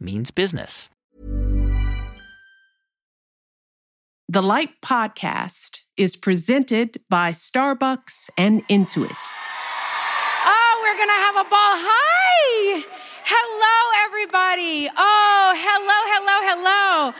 means 0.00 0.30
business. 0.30 0.88
The 4.28 4.42
Light 4.42 4.80
Podcast 4.80 5.78
is 5.96 6.14
presented 6.16 7.00
by 7.10 7.32
Starbucks 7.32 8.30
and 8.38 8.66
Intuit. 8.68 9.16
Oh, 10.46 10.80
we're 10.82 10.96
gonna 10.96 11.12
have 11.12 11.34
a 11.34 11.50
ball. 11.50 11.74
Hi! 11.76 12.84
Hello, 13.24 14.06
everybody. 14.06 14.88
Oh, 14.96 15.52
hello, 15.56 15.98
hello, 16.14 16.36
hello. 16.48 17.14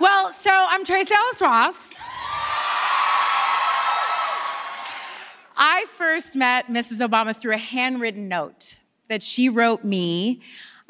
Well, 0.00 0.32
so 0.32 0.50
I'm 0.50 0.84
Tracee 0.84 1.14
Ellis 1.14 1.40
Ross. 1.42 1.76
I 5.56 5.86
first 5.96 6.36
met 6.36 6.68
Mrs. 6.68 7.06
Obama 7.06 7.36
through 7.36 7.54
a 7.54 7.58
handwritten 7.58 8.28
note 8.28 8.76
that 9.08 9.22
she 9.22 9.48
wrote 9.48 9.84
me, 9.84 10.40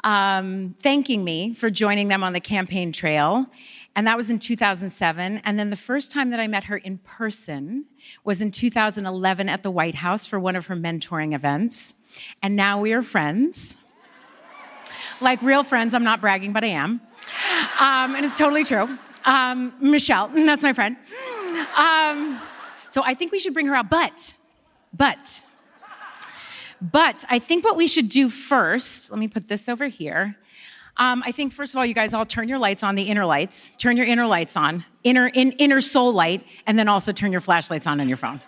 um, 0.03 0.75
thanking 0.81 1.23
me 1.23 1.53
for 1.53 1.69
joining 1.69 2.07
them 2.07 2.23
on 2.23 2.33
the 2.33 2.39
campaign 2.39 2.91
trail. 2.91 3.47
And 3.95 4.07
that 4.07 4.15
was 4.15 4.29
in 4.29 4.39
2007. 4.39 5.41
And 5.43 5.59
then 5.59 5.69
the 5.69 5.75
first 5.75 6.11
time 6.11 6.29
that 6.29 6.39
I 6.39 6.47
met 6.47 6.65
her 6.65 6.77
in 6.77 6.99
person 6.99 7.85
was 8.23 8.41
in 8.41 8.51
2011 8.51 9.49
at 9.49 9.63
the 9.63 9.71
White 9.71 9.95
House 9.95 10.25
for 10.25 10.39
one 10.39 10.55
of 10.55 10.67
her 10.67 10.75
mentoring 10.75 11.33
events. 11.33 11.95
And 12.41 12.55
now 12.55 12.79
we 12.79 12.93
are 12.93 13.01
friends. 13.01 13.77
Like 15.21 15.41
real 15.41 15.63
friends, 15.63 15.93
I'm 15.93 16.03
not 16.03 16.21
bragging, 16.21 16.53
but 16.53 16.63
I 16.63 16.67
am. 16.67 17.01
Um, 17.79 18.15
and 18.15 18.25
it's 18.25 18.37
totally 18.37 18.63
true. 18.63 18.97
Um, 19.25 19.73
Michelle, 19.81 20.29
that's 20.29 20.63
my 20.63 20.71
friend. 20.73 20.95
Um, 21.75 22.39
so 22.87 23.03
I 23.03 23.13
think 23.15 23.31
we 23.31 23.39
should 23.39 23.53
bring 23.53 23.67
her 23.67 23.75
out. 23.75 23.89
But, 23.89 24.33
but, 24.93 25.41
but 26.81 27.25
I 27.29 27.39
think 27.39 27.63
what 27.63 27.75
we 27.75 27.87
should 27.87 28.09
do 28.09 28.29
first, 28.29 29.11
let 29.11 29.19
me 29.19 29.27
put 29.27 29.47
this 29.47 29.67
over 29.67 29.87
here. 29.87 30.35
Um, 30.97 31.23
I 31.25 31.31
think 31.31 31.53
first 31.53 31.73
of 31.73 31.77
all, 31.77 31.85
you 31.85 31.93
guys 31.93 32.13
all 32.13 32.25
turn 32.25 32.49
your 32.49 32.59
lights 32.59 32.83
on, 32.83 32.95
the 32.95 33.03
inner 33.03 33.25
lights. 33.25 33.71
Turn 33.77 33.95
your 33.95 34.05
inner 34.05 34.27
lights 34.27 34.57
on, 34.57 34.83
inner 35.03 35.27
in, 35.27 35.53
inner 35.53 35.79
soul 35.81 36.11
light, 36.11 36.45
and 36.67 36.77
then 36.77 36.89
also 36.89 37.11
turn 37.13 37.31
your 37.31 37.41
flashlights 37.41 37.87
on 37.87 38.01
on 38.01 38.07
your 38.07 38.17
phone. 38.17 38.41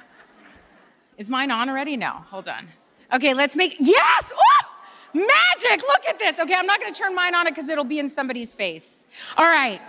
Is 1.18 1.30
mine 1.30 1.52
on 1.52 1.70
already? 1.70 1.96
No. 1.98 2.12
Hold 2.30 2.48
on. 2.48 2.68
Okay, 3.14 3.34
let's 3.34 3.56
make 3.56 3.76
yes. 3.80 4.34
Ooh! 4.34 4.68
Magic! 5.14 5.84
Look 5.88 6.06
at 6.08 6.20
this. 6.20 6.40
Okay, 6.40 6.54
I'm 6.54 6.66
not 6.66 6.80
to 6.82 6.92
turn 6.92 7.14
mine 7.14 7.36
on 7.36 7.48
it 7.48 7.52
because 7.52 7.70
it'll 7.70 7.84
be 7.84 8.00
in 8.00 8.10
somebody's 8.10 8.54
face. 8.54 9.08
All 9.38 9.46
right. 9.46 9.82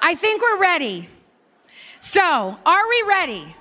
I 0.00 0.14
think 0.14 0.42
we're 0.42 0.58
ready. 0.58 1.08
So, 2.00 2.58
are 2.66 2.88
we 2.88 3.04
ready? 3.06 3.56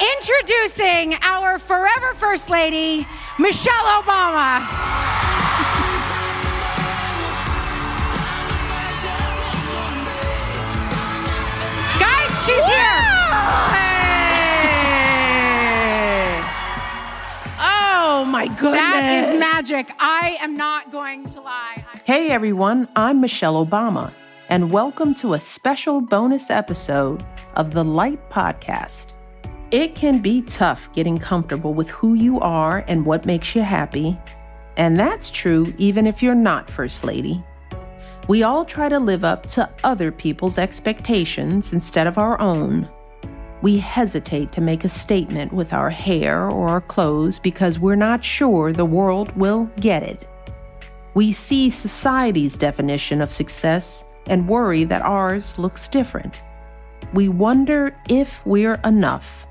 Introducing 0.00 1.14
our 1.22 1.58
forever 1.58 2.14
First 2.14 2.48
Lady, 2.50 3.06
Michelle 3.38 4.02
Obama. 4.02 4.64
Guys, 11.98 12.30
she's 12.44 12.64
here. 12.66 12.98
Oh 17.60 18.24
my 18.28 18.46
goodness. 18.58 18.80
That 18.80 19.32
is 19.34 19.38
magic. 19.38 19.86
I 19.98 20.36
am 20.40 20.56
not 20.56 20.90
going 20.92 21.26
to 21.26 21.40
lie. 21.40 21.84
I'm- 21.88 22.00
Hey 22.04 22.30
everyone, 22.30 22.88
I'm 22.96 23.20
Michelle 23.20 23.64
Obama, 23.64 24.12
and 24.48 24.70
welcome 24.70 25.14
to 25.14 25.34
a 25.34 25.40
special 25.40 26.00
bonus 26.00 26.50
episode 26.50 27.24
of 27.54 27.72
the 27.72 27.84
Light 27.84 28.30
Podcast. 28.30 29.06
It 29.70 29.94
can 29.94 30.20
be 30.20 30.40
tough 30.42 30.90
getting 30.94 31.18
comfortable 31.18 31.74
with 31.74 31.90
who 31.90 32.14
you 32.14 32.40
are 32.40 32.84
and 32.88 33.04
what 33.04 33.26
makes 33.26 33.54
you 33.54 33.60
happy, 33.60 34.18
and 34.78 34.98
that's 34.98 35.30
true 35.30 35.74
even 35.76 36.06
if 36.06 36.22
you're 36.22 36.34
not 36.34 36.70
First 36.70 37.04
Lady. 37.04 37.44
We 38.28 38.44
all 38.44 38.64
try 38.64 38.88
to 38.88 38.98
live 38.98 39.24
up 39.24 39.44
to 39.48 39.68
other 39.84 40.10
people's 40.10 40.56
expectations 40.56 41.74
instead 41.74 42.06
of 42.06 42.16
our 42.16 42.40
own. 42.40 42.88
We 43.60 43.76
hesitate 43.76 44.52
to 44.52 44.62
make 44.62 44.84
a 44.84 44.88
statement 44.88 45.52
with 45.52 45.74
our 45.74 45.90
hair 45.90 46.48
or 46.48 46.68
our 46.68 46.80
clothes 46.80 47.38
because 47.38 47.78
we're 47.78 47.96
not 47.96 48.24
sure 48.24 48.72
the 48.72 48.86
world 48.86 49.36
will 49.36 49.68
get 49.80 50.02
it. 50.02 50.26
We 51.12 51.32
see 51.32 51.68
society's 51.68 52.56
definition 52.56 53.20
of 53.20 53.32
success 53.32 54.04
and 54.26 54.48
worry 54.48 54.84
that 54.84 55.02
ours 55.02 55.58
looks 55.58 55.88
different. 55.88 56.42
We 57.12 57.28
wonder 57.28 57.94
if 58.08 58.44
we're 58.46 58.80
enough. 58.84 59.47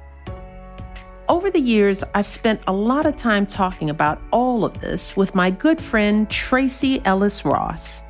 Over 1.29 1.51
the 1.51 1.59
years, 1.59 2.05
I've 2.15 2.25
spent 2.25 2.61
a 2.67 2.71
lot 2.71 3.05
of 3.05 3.17
time 3.17 3.45
talking 3.45 3.89
about 3.89 4.21
all 4.31 4.63
of 4.63 4.79
this 4.79 5.17
with 5.17 5.35
my 5.35 5.51
good 5.51 5.81
friend 5.81 6.29
Tracee 6.29 7.01
Ellis 7.03 7.43
Ross. 7.43 8.01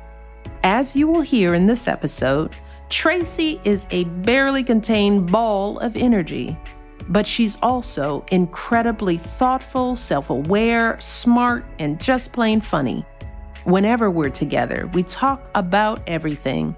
As 0.62 0.94
you 0.94 1.08
will 1.08 1.22
hear 1.22 1.54
in 1.54 1.66
this 1.66 1.88
episode, 1.88 2.54
Tracee 2.90 3.60
is 3.64 3.88
a 3.90 4.04
barely 4.04 4.62
contained 4.62 5.32
ball 5.32 5.80
of 5.80 5.96
energy, 5.96 6.56
but 7.08 7.26
she's 7.26 7.58
also 7.60 8.24
incredibly 8.30 9.16
thoughtful, 9.16 9.96
self 9.96 10.30
aware, 10.30 10.96
smart, 11.00 11.64
and 11.80 12.00
just 12.00 12.32
plain 12.32 12.60
funny. 12.60 13.04
Whenever 13.64 14.12
we're 14.12 14.30
together, 14.30 14.88
we 14.94 15.02
talk 15.02 15.50
about 15.56 16.00
everything. 16.06 16.76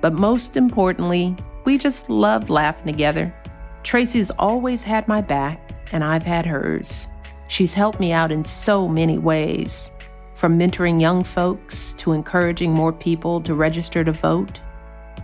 But 0.00 0.14
most 0.14 0.56
importantly, 0.56 1.36
we 1.66 1.76
just 1.76 2.08
love 2.08 2.48
laughing 2.48 2.86
together. 2.86 3.34
Tracee's 3.82 4.30
always 4.30 4.82
had 4.82 5.06
my 5.06 5.20
back, 5.20 5.73
and 5.92 6.04
I've 6.04 6.22
had 6.22 6.46
hers. 6.46 7.08
She's 7.48 7.74
helped 7.74 8.00
me 8.00 8.12
out 8.12 8.32
in 8.32 8.42
so 8.42 8.88
many 8.88 9.18
ways, 9.18 9.92
from 10.34 10.58
mentoring 10.58 11.00
young 11.00 11.24
folks 11.24 11.94
to 11.98 12.12
encouraging 12.12 12.72
more 12.72 12.92
people 12.92 13.40
to 13.42 13.54
register 13.54 14.02
to 14.04 14.12
vote. 14.12 14.60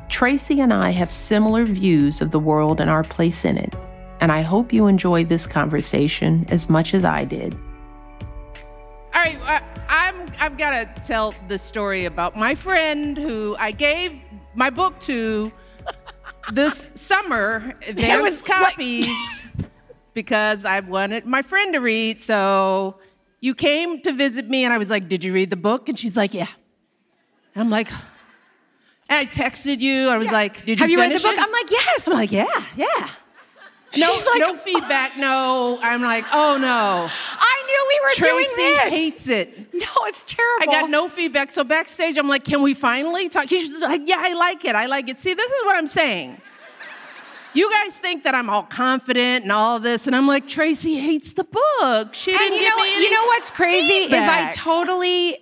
Tracee 0.09 0.60
and 0.60 0.72
I 0.72 0.91
have 0.91 1.10
similar 1.10 1.65
views 1.65 2.20
of 2.20 2.31
the 2.31 2.38
world 2.38 2.81
and 2.81 2.91
our 2.91 3.04
place 3.04 3.44
in 3.44 3.56
it, 3.56 3.75
and 4.20 4.31
I 4.31 4.43
hope 4.43 4.72
you 4.72 4.87
enjoy 4.87 5.25
this 5.25 5.47
conversation 5.47 6.47
as 6.49 6.69
much 6.69 6.94
as 6.94 7.04
I 7.04 7.25
did. 7.25 7.56
All 9.15 9.20
right, 9.22 9.41
uh, 9.43 9.60
I'm. 9.88 10.31
I've 10.38 10.56
got 10.56 10.70
to 10.70 11.03
tell 11.06 11.34
the 11.49 11.59
story 11.59 12.06
about 12.06 12.37
my 12.37 12.55
friend 12.55 13.19
who 13.19 13.56
I 13.58 13.73
gave 13.73 14.19
my 14.55 14.70
book 14.70 14.99
to 15.00 15.52
this 16.52 16.90
summer, 16.94 17.75
There 17.93 18.23
was 18.23 18.43
like- 18.49 18.75
copies, 18.75 19.08
because 20.15 20.65
I 20.65 20.81
wanted 20.81 21.27
my 21.27 21.43
friend 21.43 21.73
to 21.75 21.81
read. 21.81 22.23
So 22.23 22.97
you 23.41 23.55
came 23.55 24.01
to 24.03 24.12
visit 24.12 24.49
me, 24.49 24.65
and 24.65 24.73
I 24.73 24.79
was 24.79 24.91
like, 24.91 25.09
"Did 25.09 25.25
you 25.25 25.33
read 25.33 25.51
the 25.51 25.57
book?" 25.57 25.89
And 25.89 25.99
she's 25.99 26.17
like, 26.17 26.35
"Yeah." 26.35 26.49
And 27.55 27.62
I'm 27.62 27.71
like, 27.71 27.91
and 29.09 29.19
I 29.19 29.27
texted 29.27 29.81
you. 29.81 30.09
I 30.09 30.19
was 30.19 30.31
like, 30.31 30.65
"Did 30.65 30.79
you 30.79 30.83
Have 30.85 30.91
you 30.91 30.99
read 31.01 31.11
the 31.11 31.21
book? 31.23 31.35
it?" 31.37 31.41
I'm 31.41 31.53
like, 31.53 31.71
yes. 31.71 32.07
I'm 32.09 32.15
like, 32.15 32.33
"Yeah, 32.33 32.47
yeah." 32.77 33.09
No, 33.99 34.07
She's 34.15 34.25
like- 34.27 34.39
no 34.39 34.57
feedback. 34.57 35.17
No, 35.17 35.81
I'm 35.83 36.01
like, 36.03 36.25
"Oh 36.33 36.57
no." 36.59 37.09
I 37.11 37.62
knew 37.67 37.87
we 37.89 38.01
were 38.05 38.33
doing 38.33 38.45
Tracee 38.55 38.73
this. 38.75 38.91
hates 38.91 39.29
it. 39.29 39.75
no, 39.75 40.05
it's 40.07 40.23
terrible. 40.25 40.62
I 40.62 40.81
got 40.81 40.91
no 40.91 41.09
feedback. 41.09 41.51
So 41.51 41.65
backstage, 41.65 42.17
I'm 42.17 42.29
like, 42.29 42.45
can 42.45 42.62
we 42.62 42.73
finally 42.75 43.29
talk? 43.29 43.49
She's 43.49 43.81
like, 43.81 44.03
yeah, 44.07 44.19
I 44.21 44.33
like 44.35 44.65
it. 44.65 44.77
I 44.77 44.87
like 44.87 45.09
it. 45.09 45.21
See, 45.21 45.35
this 45.35 45.51
is 45.51 45.65
what 45.65 45.75
I'm 45.77 45.89
saying. 45.89 46.41
You 47.52 47.70
guys 47.70 47.97
think 47.97 48.25
that 48.25 48.35
I'm 48.35 48.49
all 48.49 48.62
confident 48.62 49.44
and 49.44 49.52
all 49.52 49.81
this, 49.81 50.06
and 50.06 50.14
I'm 50.14 50.26
like, 50.26 50.47
Tracee 50.47 50.99
hates 50.99 51.32
the 51.32 51.44
book. 51.44 52.14
She 52.14 52.31
And 52.32 52.38
didn't 52.38 52.55
you 52.55 52.61
give 52.61 52.69
know, 52.76 52.82
me 52.82 52.94
any 52.94 53.05
you 53.05 53.11
know 53.11 53.25
what's 53.26 53.50
crazy 53.50 53.93
is 53.93 54.12
I 54.12 54.50
totally 54.52 55.38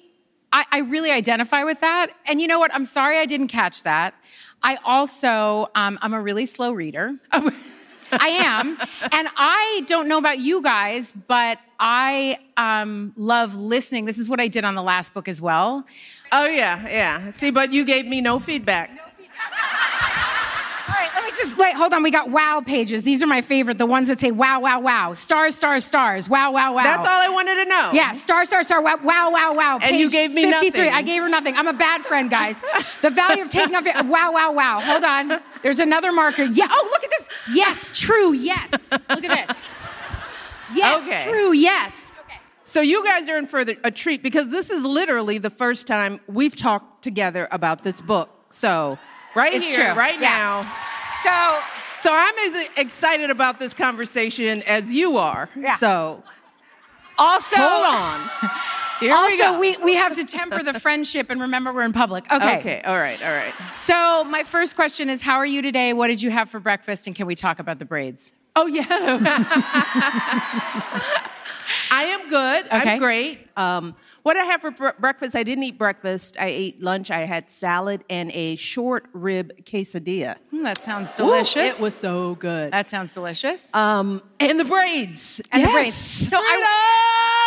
I, 0.52 0.64
I 0.72 0.78
really 0.78 1.10
identify 1.10 1.64
with 1.64 1.80
that. 1.80 2.08
And 2.26 2.40
you 2.40 2.46
know 2.46 2.58
what? 2.58 2.74
I'm 2.74 2.84
sorry 2.84 3.18
I 3.18 3.26
didn't 3.26 3.48
catch 3.48 3.82
that. 3.82 4.14
I 4.62 4.78
also, 4.84 5.68
um, 5.74 5.98
I'm 6.02 6.14
a 6.14 6.20
really 6.20 6.46
slow 6.46 6.72
reader. 6.72 7.14
I 7.32 8.28
am. 8.28 8.78
And 9.12 9.28
I 9.36 9.82
don't 9.86 10.08
know 10.08 10.16
about 10.18 10.38
you 10.38 10.62
guys, 10.62 11.12
but 11.12 11.58
I 11.78 12.38
um, 12.56 13.12
love 13.16 13.54
listening. 13.56 14.06
This 14.06 14.18
is 14.18 14.28
what 14.28 14.40
I 14.40 14.48
did 14.48 14.64
on 14.64 14.74
the 14.74 14.82
last 14.82 15.12
book 15.12 15.28
as 15.28 15.42
well. 15.42 15.84
Oh, 16.32 16.46
yeah, 16.46 16.88
yeah. 16.88 17.30
See, 17.32 17.50
but 17.50 17.72
you 17.72 17.84
gave 17.84 18.06
me 18.06 18.20
no 18.22 18.38
feedback. 18.38 18.90
All 18.90 18.96
right, 21.14 21.22
let 21.22 21.24
me 21.24 21.30
just 21.36 21.56
wait. 21.58 21.74
Hold 21.74 21.92
on. 21.92 22.02
We 22.02 22.10
got 22.10 22.30
wow 22.30 22.62
pages. 22.64 23.02
These 23.02 23.22
are 23.22 23.26
my 23.26 23.40
favorite. 23.42 23.78
The 23.78 23.86
ones 23.86 24.08
that 24.08 24.20
say 24.20 24.30
wow, 24.30 24.60
wow, 24.60 24.80
wow. 24.80 25.14
Stars, 25.14 25.54
stars, 25.56 25.84
stars. 25.84 26.28
Wow, 26.28 26.52
wow, 26.52 26.74
wow. 26.74 26.82
That's 26.84 27.06
all 27.06 27.22
I 27.22 27.28
wanted 27.28 27.56
to 27.56 27.64
know. 27.66 27.90
Yeah, 27.92 28.12
star, 28.12 28.44
star, 28.44 28.62
star. 28.62 28.82
Wow, 28.82 28.98
wow, 29.02 29.30
wow, 29.32 29.54
wow. 29.54 29.78
And 29.82 29.96
you 29.96 30.10
gave 30.10 30.32
me 30.32 30.42
53. 30.50 30.80
nothing. 30.80 30.94
I 30.94 31.02
gave 31.02 31.22
her 31.22 31.28
nothing. 31.28 31.56
I'm 31.56 31.68
a 31.68 31.72
bad 31.72 32.02
friend, 32.02 32.30
guys. 32.30 32.62
the 33.02 33.10
value 33.10 33.42
of 33.42 33.48
taking 33.50 33.74
off 33.74 33.84
your 33.84 33.94
wow, 34.04 34.32
wow, 34.32 34.52
wow. 34.52 34.80
Hold 34.80 35.04
on. 35.04 35.40
There's 35.62 35.80
another 35.80 36.12
marker. 36.12 36.44
Yeah. 36.44 36.66
Oh, 36.70 36.88
look 36.92 37.04
at 37.04 37.10
this. 37.18 37.28
Yes, 37.52 37.90
true. 37.98 38.32
Yes. 38.32 38.70
Look 38.90 39.24
at 39.24 39.48
this. 39.48 39.64
Yes, 40.74 41.06
Okay. 41.06 41.24
true. 41.30 41.52
Yes. 41.52 42.12
Okay. 42.24 42.36
So 42.64 42.80
you 42.80 43.02
guys 43.04 43.28
are 43.28 43.38
in 43.38 43.46
for 43.46 43.64
the- 43.64 43.78
a 43.84 43.90
treat 43.90 44.22
because 44.22 44.50
this 44.50 44.70
is 44.70 44.84
literally 44.84 45.38
the 45.38 45.50
first 45.50 45.86
time 45.86 46.20
we've 46.26 46.54
talked 46.54 47.02
together 47.02 47.48
about 47.50 47.82
this 47.84 48.00
book. 48.02 48.28
So 48.50 48.98
right 49.34 49.54
It's 49.54 49.68
here, 49.68 49.86
true. 49.92 49.94
right 49.94 50.20
Yeah. 50.20 50.28
now. 50.64 50.72
So, 51.22 51.58
So 52.00 52.10
I'm 52.12 52.54
as 52.54 52.68
excited 52.76 53.30
about 53.30 53.58
this 53.58 53.74
conversation 53.74 54.62
as 54.62 54.92
you 54.92 55.18
are. 55.18 55.48
Yeah. 55.56 55.76
So 55.76 56.22
also, 57.18 57.56
hold 57.56 57.86
on. 57.86 58.30
Here 59.00 59.10
we 59.10 59.14
Also, 59.14 59.52
go. 59.52 59.58
we, 59.60 59.76
we 59.78 59.94
have 59.94 60.14
to 60.16 60.24
temper 60.24 60.62
the 60.62 60.78
friendship 60.80 61.30
and 61.30 61.40
remember 61.40 61.72
we're 61.72 61.84
in 61.84 61.92
public. 61.92 62.24
Okay. 62.32 62.58
okay. 62.58 62.82
All 62.82 62.98
right. 62.98 63.22
All 63.22 63.32
right. 63.32 63.54
So, 63.72 64.24
my 64.24 64.42
first 64.42 64.74
question 64.74 65.08
is 65.08 65.22
How 65.22 65.36
are 65.36 65.46
you 65.46 65.62
today? 65.62 65.92
What 65.92 66.08
did 66.08 66.20
you 66.20 66.30
have 66.30 66.50
for 66.50 66.58
breakfast? 66.58 67.06
And 67.06 67.14
can 67.14 67.26
we 67.26 67.34
talk 67.36 67.58
about 67.60 67.78
the 67.78 67.84
braids? 67.84 68.32
Oh 68.56 68.66
yeah. 68.66 68.86
I 71.90 72.04
am 72.04 72.28
good. 72.28 72.66
Okay. 72.66 72.92
I'm 72.92 72.98
great. 72.98 73.46
Um, 73.56 73.94
what 74.28 74.34
did 74.34 74.42
I 74.42 74.44
have 74.44 74.60
for 74.60 74.70
br- 74.70 74.88
breakfast? 75.00 75.34
I 75.34 75.42
didn't 75.42 75.64
eat 75.64 75.78
breakfast. 75.78 76.36
I 76.38 76.48
ate 76.48 76.82
lunch. 76.82 77.10
I 77.10 77.20
had 77.20 77.50
salad 77.50 78.04
and 78.10 78.30
a 78.34 78.56
short 78.56 79.06
rib 79.14 79.64
quesadilla. 79.64 80.36
Hmm, 80.50 80.64
that 80.64 80.82
sounds 80.82 81.12
Ooh, 81.12 81.24
delicious. 81.24 81.78
it 81.78 81.82
was 81.82 81.94
so 81.94 82.34
good. 82.34 82.70
That 82.74 82.90
sounds 82.90 83.14
delicious. 83.14 83.74
Um, 83.74 84.20
and 84.38 84.60
the 84.60 84.66
braids. 84.66 85.40
And 85.50 85.64
the 85.64 85.68
braids. 85.70 85.94
So 85.94 86.36
I, 86.36 86.60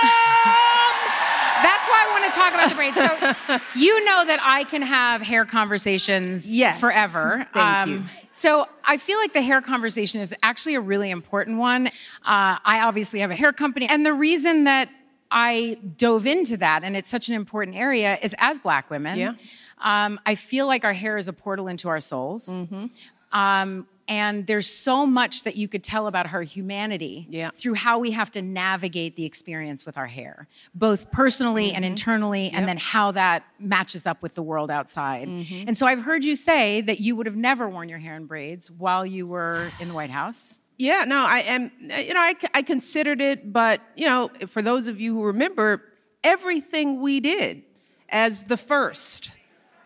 that's 1.62 1.88
why 1.88 2.04
I 2.04 2.20
want 2.20 2.34
to 2.34 2.40
talk 2.40 2.54
about 2.56 2.70
the 2.70 2.76
braids. 2.76 2.96
So 2.96 3.60
you 3.80 4.04
know 4.04 4.26
that 4.26 4.40
I 4.42 4.64
can 4.64 4.82
have 4.82 5.22
hair 5.22 5.46
conversations 5.46 6.50
Yes. 6.50 6.80
forever. 6.80 7.42
Um, 7.42 7.46
Thank 7.54 7.90
you. 7.90 8.04
So 8.32 8.68
I 8.84 8.98
feel 8.98 9.20
like 9.20 9.34
the 9.34 9.42
hair 9.44 9.62
conversation 9.62 10.20
is 10.20 10.34
actually 10.42 10.74
a 10.74 10.82
really 10.82 11.12
important 11.12 11.60
one. 11.60 11.90
Uh, 12.26 12.58
I 12.66 12.80
obviously 12.82 13.20
have 13.20 13.30
a 13.30 13.36
hair 13.36 13.54
company, 13.54 13.88
and 13.88 14.04
the 14.04 14.14
reason 14.14 14.64
that 14.64 14.90
I 15.32 15.80
dove 15.98 16.28
into 16.28 16.58
that, 16.58 16.84
and 16.84 16.96
it's 16.98 17.10
such 17.10 17.30
an 17.30 17.36
important 17.36 17.78
area, 17.78 18.20
is 18.22 18.36
as 18.38 18.60
Black 18.60 18.90
women. 18.90 19.18
Yeah. 19.18 19.34
Um, 19.80 20.20
I 20.26 20.36
feel 20.36 20.68
like 20.68 20.84
our 20.86 20.94
hair 20.94 21.18
is 21.18 21.28
a 21.28 21.34
portal 21.34 21.68
into 21.68 21.88
our 21.90 22.02
souls. 22.02 22.48
Mm-hmm. 22.50 22.88
Um, 23.32 23.88
and 24.08 24.46
there's 24.46 24.68
so 24.68 25.06
much 25.06 25.44
that 25.46 25.56
you 25.56 25.70
could 25.70 25.84
tell 25.86 26.08
about 26.08 26.28
her 26.32 26.42
humanity 26.42 27.28
Yeah. 27.30 27.52
through 27.56 27.76
how 27.76 27.98
we 27.98 28.12
have 28.12 28.30
to 28.32 28.42
navigate 28.42 29.16
the 29.16 29.24
experience 29.24 29.86
with 29.86 29.98
our 29.98 30.08
hair, 30.08 30.48
both 30.76 31.12
personally 31.12 31.68
Mm-hmm. 31.68 31.76
and 31.78 31.86
internally, 31.86 32.50
and 32.54 32.68
then 32.68 32.76
how 32.78 33.12
that 33.14 33.44
matches 33.58 34.06
up 34.06 34.22
with 34.22 34.36
the 34.36 34.44
world 34.44 34.70
outside. 34.70 35.30
Mm-hmm. 35.30 35.64
And 35.70 35.78
so 35.78 35.88
I've 35.88 36.02
heard 36.04 36.26
you 36.26 36.36
say 36.36 36.82
that 36.82 37.00
you 37.00 37.16
would 37.16 37.26
have 37.26 37.38
never 37.38 37.70
worn 37.70 37.88
your 37.88 38.00
hair 38.00 38.18
in 38.18 38.26
braids 38.26 38.70
while 38.70 39.06
you 39.06 39.26
were 39.28 39.72
in 39.80 39.88
the 39.88 39.94
White 39.94 40.10
House. 40.12 40.60
Yeah, 40.82 41.04
no, 41.04 41.18
I 41.18 41.42
am. 41.42 41.72
You 41.80 42.16
know, 42.16 42.20
I, 42.20 42.34
I 42.56 42.64
considered 42.64 43.22
it, 43.22 43.54
but 43.54 43.82
you 43.96 44.08
know, 44.08 44.32
for 44.48 44.64
those 44.64 44.88
of 44.88 45.00
you 45.00 45.14
who 45.14 45.26
remember, 45.26 45.84
everything 46.24 47.02
we 47.02 47.20
did 47.20 47.62
as 48.10 48.46
the 48.46 48.58
first 48.58 49.30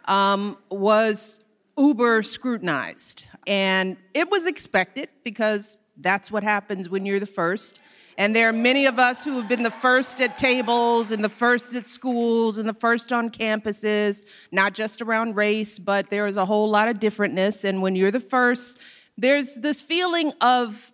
um, 0.06 0.58
was 0.70 1.42
uber 1.78 2.24
scrutinized, 2.24 3.26
and 3.46 3.98
it 4.14 4.32
was 4.32 4.46
expected 4.46 5.10
because 5.26 5.78
that's 5.98 6.32
what 6.32 6.44
happens 6.44 6.88
when 6.88 7.06
you're 7.06 7.20
the 7.20 7.26
first. 7.26 7.78
And 8.18 8.34
there 8.34 8.48
are 8.48 8.54
many 8.54 8.86
of 8.86 8.98
us 8.98 9.26
who 9.26 9.38
have 9.42 9.50
been 9.50 9.64
the 9.64 9.72
first 9.72 10.22
at 10.22 10.38
tables 10.38 11.12
and 11.12 11.22
the 11.22 11.28
first 11.28 11.76
at 11.76 11.86
schools 11.86 12.58
and 12.58 12.70
the 12.70 12.74
first 12.74 13.12
on 13.12 13.30
campuses, 13.30 14.24
not 14.54 14.74
just 14.74 15.02
around 15.02 15.36
race, 15.36 15.78
but 15.78 16.10
there 16.10 16.26
is 16.26 16.38
a 16.38 16.46
whole 16.46 16.70
lot 16.70 16.88
of 16.88 17.02
differentness. 17.02 17.66
And 17.66 17.82
when 17.82 17.98
you're 17.98 18.12
the 18.12 18.22
first, 18.22 18.80
there's 19.18 19.56
this 19.56 19.82
feeling 19.82 20.34
of 20.42 20.92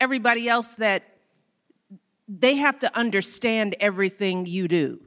everybody 0.00 0.48
else 0.48 0.74
that 0.74 1.04
they 2.28 2.56
have 2.56 2.78
to 2.80 2.96
understand 2.96 3.74
everything 3.80 4.46
you 4.46 4.68
do. 4.68 5.00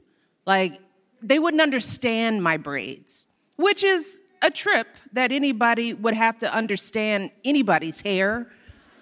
Like, 0.46 0.80
they 1.22 1.38
wouldn't 1.38 1.60
understand 1.60 2.42
my 2.42 2.56
braids, 2.56 3.26
which 3.56 3.82
is 3.82 4.20
a 4.42 4.50
trip 4.50 4.86
that 5.12 5.32
anybody 5.32 5.94
would 5.94 6.14
have 6.14 6.38
to 6.38 6.52
understand 6.54 7.30
anybody's 7.44 8.00
hair. 8.00 8.46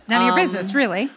None 0.09 0.23
of 0.23 0.27
your 0.27 0.33
Um, 0.33 0.41
business, 0.41 0.75
really. 0.75 1.11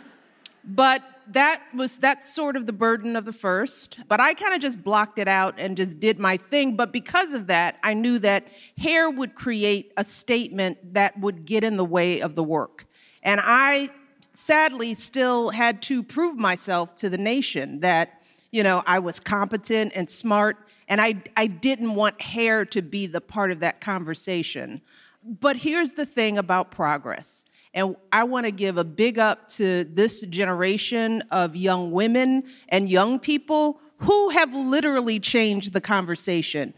But 0.63 1.01
that 1.33 1.62
was 1.75 1.97
that's 1.97 2.33
sort 2.33 2.56
of 2.56 2.65
the 2.65 2.74
burden 2.74 3.15
of 3.15 3.25
the 3.25 3.33
first. 3.33 4.00
But 4.07 4.19
I 4.19 4.33
kind 4.33 4.53
of 4.53 4.62
just 4.62 4.83
blocked 4.83 5.19
it 5.19 5.27
out 5.27 5.56
and 5.57 5.77
just 5.77 6.00
did 6.00 6.19
my 6.19 6.38
thing. 6.38 6.75
But 6.75 6.91
because 6.91 7.33
of 7.33 7.47
that, 7.47 7.77
I 7.83 7.94
knew 7.94 8.19
that 8.19 8.47
hair 8.77 9.09
would 9.09 9.35
create 9.35 9.94
a 9.97 10.03
statement 10.03 10.94
that 10.94 11.19
would 11.19 11.45
get 11.45 11.63
in 11.63 11.77
the 11.77 11.85
way 11.85 12.21
of 12.21 12.35
the 12.35 12.44
work. 12.44 12.85
And 13.24 13.41
I 13.44 13.89
sadly 14.33 14.94
still 14.94 15.50
had 15.50 15.81
to 15.83 16.03
prove 16.03 16.38
myself 16.38 16.95
to 16.95 17.09
the 17.09 17.18
nation 17.18 17.80
that, 17.81 18.21
you 18.51 18.63
know, 18.63 18.83
I 18.85 19.00
was 19.00 19.19
competent 19.19 19.94
and 19.95 20.09
smart. 20.09 20.57
And 20.88 21.01
I, 21.01 21.21
I 21.35 21.47
didn't 21.47 21.95
want 21.95 22.21
hair 22.21 22.65
to 22.65 22.81
be 22.81 23.07
the 23.07 23.19
part 23.19 23.51
of 23.51 23.59
that 23.59 23.81
conversation. 23.81 24.81
But 25.23 25.57
here's 25.57 25.94
the 25.94 26.06
thing 26.06 26.38
about 26.38 26.71
progress. 26.71 27.45
And 27.74 27.96
I 28.12 28.24
want 28.24 28.46
to 28.46 28.52
give 28.52 28.78
a 28.78 28.84
big 28.84 29.19
up 29.19 29.50
to 29.50 29.84
this 29.86 30.22
generation 30.22 31.24
of 31.31 31.56
young 31.56 31.92
women 31.92 32.44
and 32.69 32.90
young 32.90 33.19
people 33.19 33.80
who 33.98 34.30
have 34.30 34.54
literally 34.54 35.19
changed 35.19 35.74
the 35.74 35.81
conversation. 35.81 36.74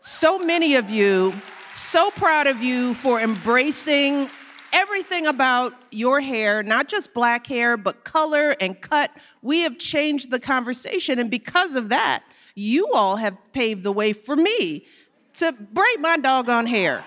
So 0.00 0.38
many 0.38 0.76
of 0.76 0.90
you, 0.90 1.34
so 1.74 2.10
proud 2.12 2.46
of 2.46 2.62
you 2.62 2.94
for 2.94 3.20
embracing 3.20 4.30
everything 4.72 5.26
about 5.26 5.74
your 5.90 6.20
hair, 6.20 6.62
not 6.62 6.88
just 6.88 7.14
black 7.14 7.46
hair, 7.46 7.76
but 7.76 8.04
color 8.04 8.54
and 8.60 8.80
cut. 8.80 9.10
We 9.42 9.60
have 9.60 9.78
changed 9.78 10.30
the 10.30 10.38
conversation. 10.38 11.18
And 11.18 11.30
because 11.30 11.74
of 11.74 11.88
that, 11.88 12.22
you 12.54 12.88
all 12.92 13.16
have 13.16 13.36
paved 13.52 13.82
the 13.82 13.92
way 13.92 14.12
for 14.12 14.36
me 14.36 14.86
to 15.34 15.52
braid 15.52 16.00
my 16.00 16.16
doggone 16.16 16.66
hair 16.66 17.04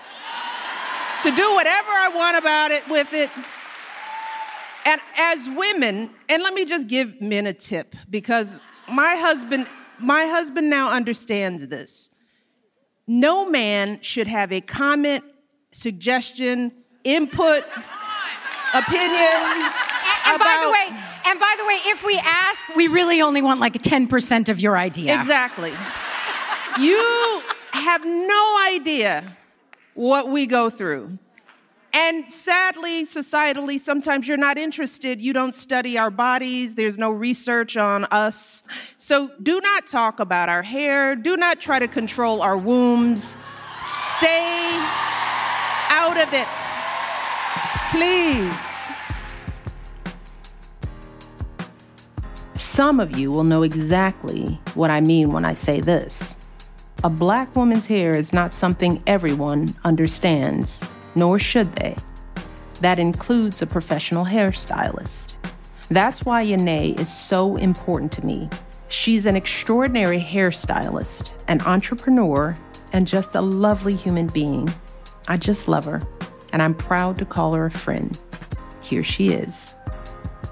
to 1.22 1.30
do 1.30 1.54
whatever 1.54 1.90
I 1.90 2.10
want 2.14 2.36
about 2.36 2.70
it 2.70 2.88
with 2.88 3.12
it. 3.12 3.30
And 4.84 5.00
as 5.16 5.48
women, 5.48 6.10
and 6.28 6.42
let 6.42 6.54
me 6.54 6.64
just 6.64 6.88
give 6.88 7.20
men 7.20 7.46
a 7.46 7.52
tip 7.52 7.94
because 8.10 8.58
my 8.88 9.14
husband, 9.14 9.68
my 10.00 10.24
husband 10.24 10.68
now 10.68 10.90
understands 10.90 11.68
this. 11.68 12.10
No 13.06 13.48
man 13.48 14.00
should 14.02 14.26
have 14.26 14.52
a 14.52 14.60
comment, 14.60 15.22
suggestion, 15.70 16.72
input, 17.04 17.64
opinion. 18.74 19.12
And, 19.12 19.72
and 20.26 20.38
by 20.38 20.62
the 20.64 20.70
way, 20.72 21.00
and 21.26 21.38
by 21.38 21.54
the 21.58 21.64
way, 21.64 21.78
if 21.86 22.04
we 22.04 22.18
ask, 22.18 22.74
we 22.74 22.88
really 22.88 23.22
only 23.22 23.42
want 23.42 23.60
like 23.60 23.74
10% 23.74 24.48
of 24.48 24.58
your 24.58 24.76
idea. 24.76 25.18
Exactly. 25.20 25.72
you 26.80 27.42
have 27.72 28.04
no 28.04 28.64
idea 28.66 29.36
what 29.94 30.28
we 30.28 30.46
go 30.46 30.70
through. 30.70 31.18
And 31.94 32.26
sadly, 32.26 33.04
societally, 33.04 33.78
sometimes 33.78 34.26
you're 34.26 34.38
not 34.38 34.56
interested. 34.56 35.20
You 35.20 35.34
don't 35.34 35.54
study 35.54 35.98
our 35.98 36.10
bodies. 36.10 36.74
There's 36.74 36.96
no 36.96 37.10
research 37.10 37.76
on 37.76 38.06
us. 38.06 38.62
So 38.96 39.30
do 39.42 39.60
not 39.60 39.86
talk 39.86 40.18
about 40.18 40.48
our 40.48 40.62
hair. 40.62 41.14
Do 41.14 41.36
not 41.36 41.60
try 41.60 41.78
to 41.78 41.88
control 41.88 42.40
our 42.40 42.56
wombs. 42.56 43.36
Stay 44.16 44.72
out 45.90 46.16
of 46.16 46.32
it. 46.32 46.48
Please. 47.90 48.72
Some 52.54 53.00
of 53.00 53.18
you 53.18 53.30
will 53.30 53.44
know 53.44 53.62
exactly 53.62 54.58
what 54.74 54.90
I 54.90 55.02
mean 55.02 55.30
when 55.30 55.44
I 55.44 55.52
say 55.52 55.82
this. 55.82 56.38
A 57.04 57.10
black 57.10 57.56
woman's 57.56 57.88
hair 57.88 58.14
is 58.14 58.32
not 58.32 58.54
something 58.54 59.02
everyone 59.08 59.74
understands, 59.82 60.84
nor 61.16 61.36
should 61.36 61.74
they. 61.74 61.96
That 62.80 63.00
includes 63.00 63.60
a 63.60 63.66
professional 63.66 64.24
hairstylist. 64.24 65.34
That's 65.88 66.24
why 66.24 66.46
Yanae 66.46 66.96
is 67.00 67.12
so 67.12 67.56
important 67.56 68.12
to 68.12 68.24
me. 68.24 68.48
She's 68.86 69.26
an 69.26 69.34
extraordinary 69.34 70.20
hairstylist, 70.20 71.30
an 71.48 71.60
entrepreneur, 71.62 72.56
and 72.92 73.08
just 73.08 73.34
a 73.34 73.40
lovely 73.40 73.96
human 73.96 74.28
being. 74.28 74.72
I 75.26 75.38
just 75.38 75.66
love 75.66 75.86
her, 75.86 76.02
and 76.52 76.62
I'm 76.62 76.74
proud 76.74 77.18
to 77.18 77.24
call 77.24 77.52
her 77.54 77.66
a 77.66 77.70
friend. 77.70 78.16
Here 78.80 79.02
she 79.02 79.30
is. 79.30 79.74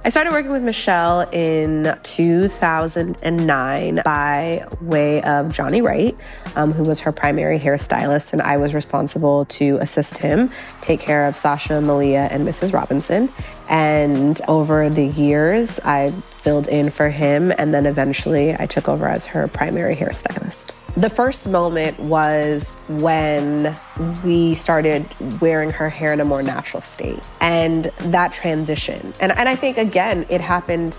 I 0.03 0.09
started 0.09 0.33
working 0.33 0.51
with 0.51 0.63
Michelle 0.63 1.29
in 1.31 1.95
2009 2.05 4.01
by 4.03 4.67
way 4.81 5.21
of 5.21 5.53
Johnny 5.53 5.83
Wright, 5.83 6.17
um, 6.57 6.73
who 6.73 6.85
was 6.85 7.01
her 7.01 7.13
primary 7.13 7.59
hairstylist, 7.59 8.33
and 8.33 8.41
I 8.41 8.57
was 8.57 8.73
responsible 8.73 9.45
to 9.45 9.77
assist 9.77 10.17
him 10.17 10.51
take 10.81 11.01
care 11.01 11.27
of 11.27 11.37
Sasha, 11.37 11.83
Malia, 11.83 12.29
and 12.31 12.49
Mrs. 12.49 12.73
Robinson. 12.73 13.31
And 13.69 14.41
over 14.49 14.89
the 14.89 15.05
years, 15.05 15.79
I 15.85 16.15
filled 16.41 16.67
in 16.67 16.89
for 16.89 17.11
him, 17.11 17.53
and 17.59 17.75
then 17.75 17.85
eventually 17.85 18.57
I 18.59 18.65
took 18.65 18.89
over 18.89 19.07
as 19.07 19.27
her 19.27 19.49
primary 19.49 19.95
hairstylist. 19.95 20.73
The 20.97 21.09
first 21.09 21.47
moment 21.47 21.99
was 22.01 22.75
when 22.89 23.77
we 24.25 24.55
started 24.55 25.07
wearing 25.41 25.71
her 25.71 25.89
hair 25.89 26.13
in 26.13 26.21
a 26.21 26.25
more 26.25 26.43
natural 26.43 26.83
state 26.83 27.21
and 27.41 27.85
that 28.01 28.33
transition. 28.33 29.15
And, 29.21 29.33
and 29.33 29.49
I 29.49 29.55
think, 29.55 29.79
again, 29.79 30.27
it 30.29 30.41
happened 30.41 30.95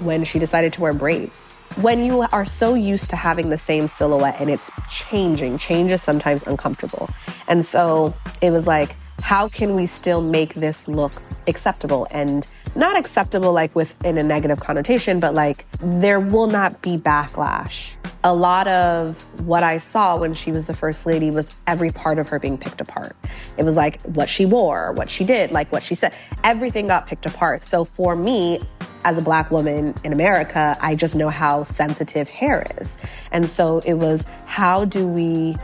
when 0.00 0.24
she 0.24 0.38
decided 0.38 0.72
to 0.74 0.82
wear 0.82 0.92
braids. 0.92 1.36
When 1.76 2.04
you 2.04 2.20
are 2.20 2.44
so 2.44 2.74
used 2.74 3.10
to 3.10 3.16
having 3.16 3.48
the 3.48 3.58
same 3.58 3.88
silhouette 3.88 4.36
and 4.40 4.50
it's 4.50 4.70
changing, 4.90 5.58
change 5.58 5.90
is 5.90 6.02
sometimes 6.02 6.42
uncomfortable. 6.42 7.08
And 7.48 7.64
so 7.64 8.14
it 8.42 8.50
was 8.50 8.66
like, 8.66 8.94
how 9.22 9.48
can 9.48 9.74
we 9.74 9.86
still 9.86 10.20
make 10.20 10.54
this 10.54 10.86
look 10.86 11.22
acceptable 11.46 12.06
and 12.10 12.46
not 12.74 12.96
acceptable 12.96 13.52
like 13.52 13.74
with 13.74 14.02
in 14.04 14.18
a 14.18 14.22
negative 14.22 14.60
connotation 14.60 15.20
but 15.20 15.34
like 15.34 15.66
there 15.80 16.20
will 16.20 16.46
not 16.46 16.80
be 16.82 16.96
backlash. 16.96 17.90
A 18.22 18.34
lot 18.34 18.68
of 18.68 19.22
what 19.46 19.62
i 19.62 19.78
saw 19.78 20.18
when 20.18 20.34
she 20.34 20.52
was 20.52 20.66
the 20.66 20.74
first 20.74 21.06
lady 21.06 21.30
was 21.30 21.50
every 21.66 21.90
part 21.90 22.18
of 22.18 22.28
her 22.28 22.38
being 22.38 22.58
picked 22.58 22.80
apart. 22.80 23.16
It 23.56 23.64
was 23.64 23.76
like 23.76 24.00
what 24.02 24.28
she 24.28 24.46
wore 24.46 24.92
what 24.92 25.10
she 25.10 25.24
did 25.24 25.50
like 25.52 25.70
what 25.72 25.82
she 25.82 25.94
said. 25.94 26.14
Everything 26.44 26.86
got 26.86 27.06
picked 27.06 27.26
apart. 27.26 27.64
So 27.64 27.84
for 27.84 28.14
me 28.14 28.60
as 29.04 29.16
a 29.16 29.22
black 29.22 29.50
woman 29.50 29.94
in 30.04 30.12
america 30.12 30.76
i 30.82 30.94
just 30.94 31.14
know 31.14 31.30
how 31.30 31.62
sensitive 31.62 32.28
hair 32.28 32.66
is. 32.78 32.94
And 33.32 33.48
so 33.48 33.78
it 33.80 33.94
was 33.94 34.24
how 34.44 34.84
do 34.84 35.06
we 35.06 35.56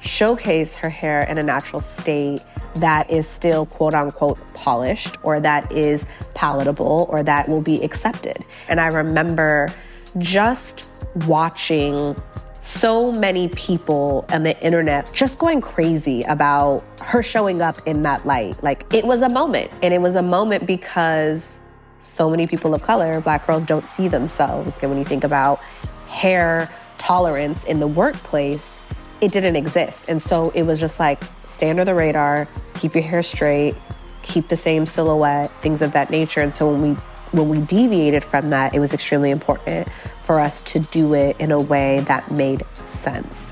showcase 0.00 0.74
her 0.76 0.90
hair 0.90 1.20
in 1.20 1.38
a 1.38 1.42
natural 1.42 1.80
state 1.80 2.40
that 2.76 3.10
is 3.10 3.28
still 3.28 3.66
quote 3.66 3.94
unquote 3.94 4.38
polished 4.54 5.16
or 5.22 5.40
that 5.40 5.70
is 5.72 6.04
palatable 6.34 7.06
or 7.10 7.22
that 7.22 7.48
will 7.48 7.60
be 7.60 7.82
accepted. 7.82 8.44
And 8.68 8.80
I 8.80 8.86
remember 8.86 9.72
just 10.18 10.86
watching 11.26 12.16
so 12.62 13.12
many 13.12 13.48
people 13.48 14.24
on 14.30 14.42
the 14.42 14.60
internet 14.64 15.12
just 15.12 15.38
going 15.38 15.60
crazy 15.60 16.22
about 16.22 16.82
her 17.00 17.22
showing 17.22 17.60
up 17.62 17.78
in 17.86 18.02
that 18.02 18.26
light. 18.26 18.60
Like 18.62 18.92
it 18.92 19.04
was 19.04 19.22
a 19.22 19.28
moment. 19.28 19.70
And 19.82 19.94
it 19.94 20.00
was 20.00 20.16
a 20.16 20.22
moment 20.22 20.66
because 20.66 21.58
so 22.00 22.28
many 22.30 22.46
people 22.46 22.74
of 22.74 22.82
color, 22.82 23.20
black 23.20 23.46
girls, 23.46 23.64
don't 23.64 23.88
see 23.88 24.08
themselves. 24.08 24.78
And 24.80 24.90
when 24.90 24.98
you 24.98 25.04
think 25.04 25.24
about 25.24 25.60
hair 26.08 26.70
tolerance 26.98 27.64
in 27.64 27.80
the 27.80 27.86
workplace, 27.86 28.80
it 29.20 29.32
didn't 29.32 29.56
exist. 29.56 30.08
And 30.08 30.22
so 30.22 30.50
it 30.50 30.62
was 30.62 30.80
just 30.80 30.98
like, 31.00 31.22
stay 31.48 31.70
under 31.70 31.84
the 31.84 31.94
radar, 31.94 32.48
keep 32.74 32.94
your 32.94 33.04
hair 33.04 33.22
straight, 33.22 33.74
keep 34.22 34.48
the 34.48 34.56
same 34.56 34.86
silhouette, 34.86 35.50
things 35.62 35.82
of 35.82 35.92
that 35.92 36.10
nature. 36.10 36.40
And 36.40 36.54
so 36.54 36.70
when 36.70 36.82
we 36.82 36.96
when 37.32 37.48
we 37.48 37.60
deviated 37.60 38.22
from 38.22 38.50
that, 38.50 38.74
it 38.74 38.78
was 38.78 38.92
extremely 38.92 39.30
important 39.30 39.88
for 40.22 40.38
us 40.38 40.62
to 40.62 40.78
do 40.78 41.14
it 41.14 41.36
in 41.40 41.50
a 41.50 41.58
way 41.60 41.98
that 42.06 42.30
made 42.30 42.62
sense. 42.84 43.50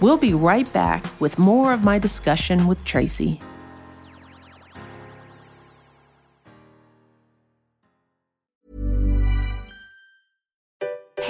We'll 0.00 0.18
be 0.18 0.34
right 0.34 0.70
back 0.72 1.06
with 1.18 1.38
more 1.38 1.72
of 1.72 1.82
my 1.82 1.98
discussion 1.98 2.66
with 2.66 2.84
Tracee. 2.84 3.40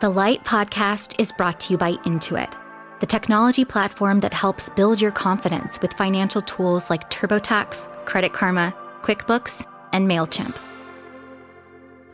The 0.00 0.08
Light 0.08 0.42
podcast 0.44 1.14
is 1.18 1.30
brought 1.30 1.60
to 1.60 1.74
you 1.74 1.76
by 1.76 1.92
Intuit, 2.06 2.54
the 3.00 3.06
technology 3.06 3.66
platform 3.66 4.20
that 4.20 4.32
helps 4.32 4.70
build 4.70 4.98
your 4.98 5.10
confidence 5.10 5.78
with 5.82 5.92
financial 5.92 6.40
tools 6.40 6.88
like 6.88 7.10
TurboTax, 7.10 8.06
Credit 8.06 8.32
Karma, 8.32 8.74
QuickBooks, 9.02 9.66
and 9.92 10.08
MailChimp. 10.08 10.56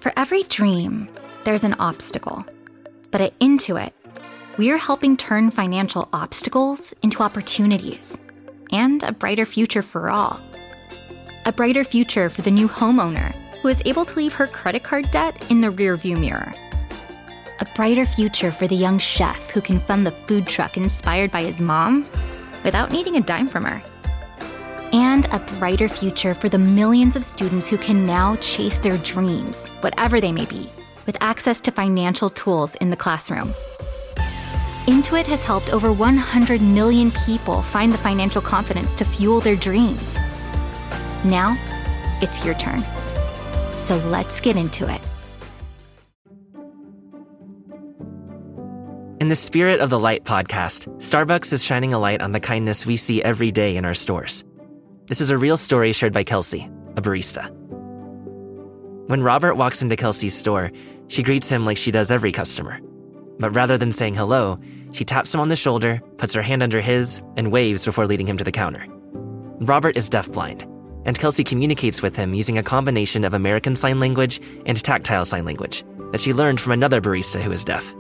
For 0.01 0.13
every 0.17 0.43
dream, 0.43 1.09
there's 1.45 1.63
an 1.63 1.75
obstacle. 1.75 2.45
But 3.13 3.21
at 3.21 3.39
Intuit, 3.39 3.93
we're 4.59 4.79
helping 4.79 5.17
turn 5.17 5.53
financial 5.53 6.09
obstacles 6.13 6.93
into 7.03 7.23
opportunities 7.23 8.19
and 8.73 9.01
a 9.05 9.13
brighter 9.13 9.47
future 9.47 9.83
for 9.83 10.11
all. 10.11 10.41
A 11.45 11.53
brighter 11.53 11.85
future 11.85 12.31
for 12.31 12.43
the 12.43 12.51
new 12.51 12.67
homeowner 12.67 13.33
who 13.59 13.69
is 13.69 13.81
able 13.85 14.05
to 14.07 14.17
leave 14.17 14.33
her 14.33 14.49
credit 14.49 14.83
card 14.83 15.09
debt 15.13 15.41
in 15.53 15.61
the 15.61 15.69
rearview 15.71 16.19
mirror 16.19 16.53
a 17.59 17.65
brighter 17.75 18.05
future 18.05 18.53
for 18.53 18.67
the 18.67 18.75
young 18.75 18.99
chef 18.99 19.51
who 19.51 19.61
can 19.61 19.81
fund 19.81 20.07
the 20.07 20.11
food 20.27 20.47
truck 20.47 20.77
inspired 20.77 21.31
by 21.31 21.43
his 21.43 21.61
mom 21.61 22.07
without 22.65 22.91
needing 22.91 23.17
a 23.17 23.21
dime 23.21 23.49
from 23.49 23.65
her. 23.65 23.83
And 24.93 25.27
a 25.33 25.39
brighter 25.59 25.89
future 25.89 26.35
for 26.35 26.49
the 26.49 26.59
millions 26.59 27.17
of 27.17 27.25
students 27.25 27.67
who 27.67 27.79
can 27.79 28.05
now 28.05 28.37
chase 28.37 28.79
their 28.79 28.99
dreams, 28.99 29.69
whatever 29.81 30.21
they 30.21 30.33
may 30.33 30.47
be, 30.47 30.69
with 31.07 31.17
access 31.21 31.61
to 31.63 31.71
financial 31.71 32.29
tools 32.29 32.75
in 32.77 32.91
the 32.91 32.97
classroom. 32.97 33.53
Intuit 34.87 35.25
has 35.25 35.43
helped 35.43 35.73
over 35.73 35.93
100 35.93 36.61
million 36.61 37.11
people 37.11 37.63
find 37.63 37.93
the 37.93 37.99
financial 37.99 38.41
confidence 38.41 38.95
to 38.95 39.05
fuel 39.05 39.41
their 39.41 39.57
dreams. 39.57 40.17
Now, 41.25 41.57
it's 42.23 42.45
your 42.45 42.55
turn. 42.55 42.85
So 43.79 43.97
let's 44.09 44.41
get 44.41 44.57
into 44.57 44.93
it. 44.93 45.01
In 49.27 49.29
the 49.29 49.35
spirit 49.35 49.81
of 49.81 49.91
the 49.91 49.99
Light 49.99 50.23
podcast, 50.23 50.87
Starbucks 50.99 51.53
is 51.53 51.65
shining 51.65 51.93
a 51.93 51.99
light 51.99 52.23
on 52.23 52.31
the 52.31 52.39
kindness 52.39 52.87
we 52.87 52.97
see 52.97 53.21
every 53.21 53.51
day 53.51 53.77
in 53.77 53.85
our 53.85 53.93
stores. 53.93 54.45
This 55.07 55.21
is 55.21 55.31
a 55.31 55.37
real 55.37 55.57
story 55.57 55.93
shared 55.93 56.13
by 56.13 56.23
Kelsey, 56.23 56.71
a 56.97 57.03
barista. 57.03 57.51
When 59.09 59.25
Robert 59.25 59.57
walks 59.57 59.83
into 59.83 59.97
Kelsey's 59.97 60.39
store, 60.39 60.71
she 61.09 61.25
greets 61.25 61.49
him 61.49 61.65
like 61.65 61.77
she 61.77 61.91
does 61.91 62.13
every 62.13 62.31
customer. 62.31 62.79
But 63.41 63.51
rather 63.51 63.77
than 63.77 63.91
saying 63.91 64.15
hello, 64.15 64.61
she 64.93 65.05
taps 65.05 65.35
him 65.35 65.41
on 65.41 65.49
the 65.49 65.57
shoulder, 65.57 66.01
puts 66.19 66.33
her 66.35 66.43
hand 66.43 66.63
under 66.63 66.81
his, 66.81 67.21
and 67.37 67.51
waves 67.51 67.85
before 67.85 68.07
leading 68.07 68.29
him 68.29 68.37
to 68.37 68.45
the 68.45 68.53
counter. 68.53 68.87
Robert 69.59 69.97
is 69.97 70.09
deafblind, 70.09 70.63
and 71.05 71.19
Kelsey 71.19 71.43
communicates 71.43 72.01
with 72.01 72.15
him 72.15 72.33
using 72.33 72.59
a 72.59 72.63
combination 72.63 73.25
of 73.25 73.35
American 73.35 73.75
Sign 73.75 73.99
Language 73.99 74.41
and 74.67 74.81
tactile 74.81 75.25
sign 75.25 75.45
language 75.45 75.83
that 76.13 76.21
she 76.21 76.33
learned 76.33 76.61
from 76.61 76.71
another 76.71 77.01
barista 77.01 77.43
who 77.43 77.51
is 77.51 77.65
deaf. 77.65 77.93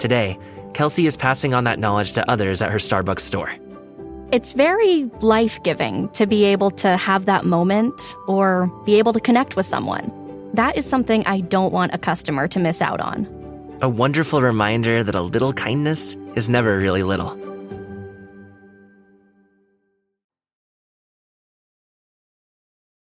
Today, 0.00 0.38
Kelsey 0.72 1.06
is 1.06 1.16
passing 1.16 1.52
on 1.52 1.64
that 1.64 1.78
knowledge 1.78 2.12
to 2.12 2.28
others 2.28 2.62
at 2.62 2.70
her 2.70 2.78
Starbucks 2.78 3.20
store. 3.20 3.54
It's 4.32 4.52
very 4.52 5.04
life 5.20 5.62
giving 5.62 6.08
to 6.10 6.26
be 6.26 6.44
able 6.44 6.70
to 6.72 6.96
have 6.96 7.26
that 7.26 7.44
moment 7.44 8.16
or 8.26 8.68
be 8.86 8.98
able 8.98 9.12
to 9.12 9.20
connect 9.20 9.56
with 9.56 9.66
someone. 9.66 10.10
That 10.54 10.76
is 10.76 10.86
something 10.86 11.26
I 11.26 11.40
don't 11.40 11.72
want 11.72 11.92
a 11.92 11.98
customer 11.98 12.48
to 12.48 12.58
miss 12.58 12.80
out 12.80 13.00
on. 13.00 13.28
A 13.82 13.88
wonderful 13.88 14.40
reminder 14.40 15.04
that 15.04 15.14
a 15.14 15.20
little 15.20 15.52
kindness 15.52 16.16
is 16.34 16.48
never 16.48 16.78
really 16.78 17.02
little. 17.02 17.38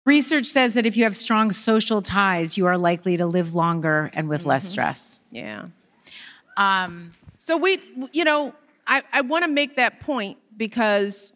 Research 0.05 0.47
says 0.47 0.75
that 0.75 0.85
if 0.85 0.97
you 0.97 1.05
have 1.05 1.17
strong 1.17 1.53
social 1.53 2.03
ties, 2.03 2.59
you 2.59 2.67
are 2.67 2.77
likely 2.77 3.17
to 3.17 3.25
live 3.25 3.55
longer 3.55 4.11
and 4.13 4.29
with 4.29 4.45
less 4.45 4.65
mm-hmm. 4.65 4.71
stress. 4.71 5.21
Yeah. 5.31 5.67
Um, 6.63 7.13
so 7.37 7.57
we, 7.57 7.79
you 8.13 8.25
know, 8.25 8.55
I, 8.87 9.03
I 9.13 9.21
want 9.23 9.45
to 9.45 9.51
make 9.51 9.77
that 9.77 10.01
point 10.01 10.39
because 10.57 11.33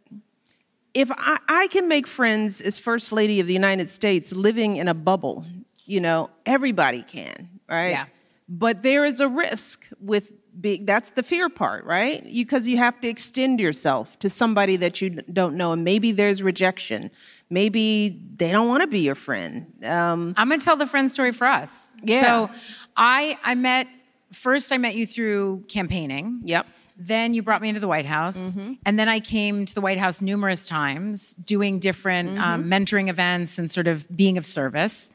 if 0.94 1.10
I, 1.10 1.38
I 1.48 1.66
can 1.68 1.88
make 1.88 2.06
friends 2.06 2.60
as 2.60 2.78
First 2.78 3.12
Lady 3.12 3.40
of 3.40 3.46
the 3.46 3.52
United 3.52 3.88
States 3.88 4.32
living 4.32 4.76
in 4.76 4.88
a 4.88 4.94
bubble, 4.94 5.44
you 5.84 6.00
know, 6.00 6.30
everybody 6.44 7.02
can, 7.02 7.48
right? 7.68 7.90
Yeah. 7.90 8.06
But 8.48 8.82
there 8.82 9.04
is 9.04 9.20
a 9.20 9.28
risk 9.28 9.88
with 10.00 10.32
being, 10.60 10.86
that's 10.86 11.10
the 11.10 11.22
fear 11.22 11.48
part, 11.48 11.84
right? 11.84 12.24
Because 12.24 12.66
you, 12.66 12.76
you 12.76 12.78
have 12.78 13.00
to 13.00 13.08
extend 13.08 13.60
yourself 13.60 14.18
to 14.20 14.30
somebody 14.30 14.76
that 14.76 15.00
you 15.00 15.10
don't 15.10 15.56
know, 15.56 15.72
and 15.72 15.84
maybe 15.84 16.12
there's 16.12 16.42
rejection. 16.42 17.10
Maybe 17.50 18.20
they 18.36 18.52
don't 18.52 18.68
want 18.68 18.80
to 18.82 18.86
be 18.86 19.00
your 19.00 19.14
friend. 19.14 19.66
Um, 19.84 20.34
I'm 20.36 20.48
gonna 20.48 20.60
tell 20.60 20.76
the 20.76 20.86
friend 20.86 21.10
story 21.10 21.32
for 21.32 21.46
us. 21.46 21.92
Yeah. 22.02 22.20
So 22.20 22.50
I 22.96 23.38
I 23.44 23.54
met 23.54 23.86
first 24.32 24.72
I 24.72 24.78
met 24.78 24.94
you 24.94 25.06
through 25.06 25.64
campaigning. 25.68 26.40
Yep. 26.44 26.66
Then 26.98 27.34
you 27.34 27.42
brought 27.42 27.60
me 27.60 27.68
into 27.68 27.80
the 27.80 27.88
White 27.88 28.06
House, 28.06 28.56
Mm-hmm. 28.56 28.72
and 28.86 28.98
then 28.98 29.06
I 29.06 29.20
came 29.20 29.66
to 29.66 29.74
the 29.74 29.82
White 29.82 29.98
House 29.98 30.22
numerous 30.22 30.66
times, 30.66 31.34
doing 31.34 31.78
different 31.78 32.38
um, 32.38 32.62
Mm-hmm. 32.64 32.72
mentoring 32.72 33.08
events 33.10 33.58
and 33.58 33.70
sort 33.70 33.86
of 33.86 34.06
being 34.16 34.38
of 34.38 34.46
service. 34.46 35.10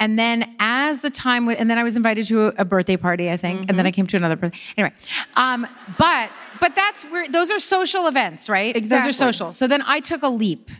And 0.00 0.18
then 0.18 0.54
as 0.58 1.02
the 1.02 1.10
time, 1.10 1.42
w- 1.44 1.58
and 1.60 1.68
then 1.68 1.76
I 1.76 1.82
was 1.82 1.96
invited 1.96 2.24
to 2.28 2.46
a, 2.46 2.54
a 2.58 2.64
birthday 2.64 2.96
party, 2.96 3.30
I 3.30 3.36
think, 3.36 3.60
and 3.60 3.68
then 3.68 3.76
Mm-hmm. 3.80 3.86
I 3.88 3.90
came 3.92 4.06
to 4.06 4.16
another 4.16 4.36
birthday. 4.36 4.58
Anyway, 4.78 4.94
um, 5.36 5.66
but 5.98 6.30
but 6.60 6.74
that's 6.74 7.04
where 7.04 7.28
those 7.28 7.50
are 7.50 7.58
social 7.58 8.06
events, 8.06 8.48
right? 8.48 8.74
Exactly. 8.74 8.98
Those 8.98 9.08
are 9.08 9.12
social. 9.12 9.52
So 9.52 9.66
then 9.66 9.82
I 9.86 10.00
took 10.00 10.22
a 10.22 10.28
leap 10.30 10.70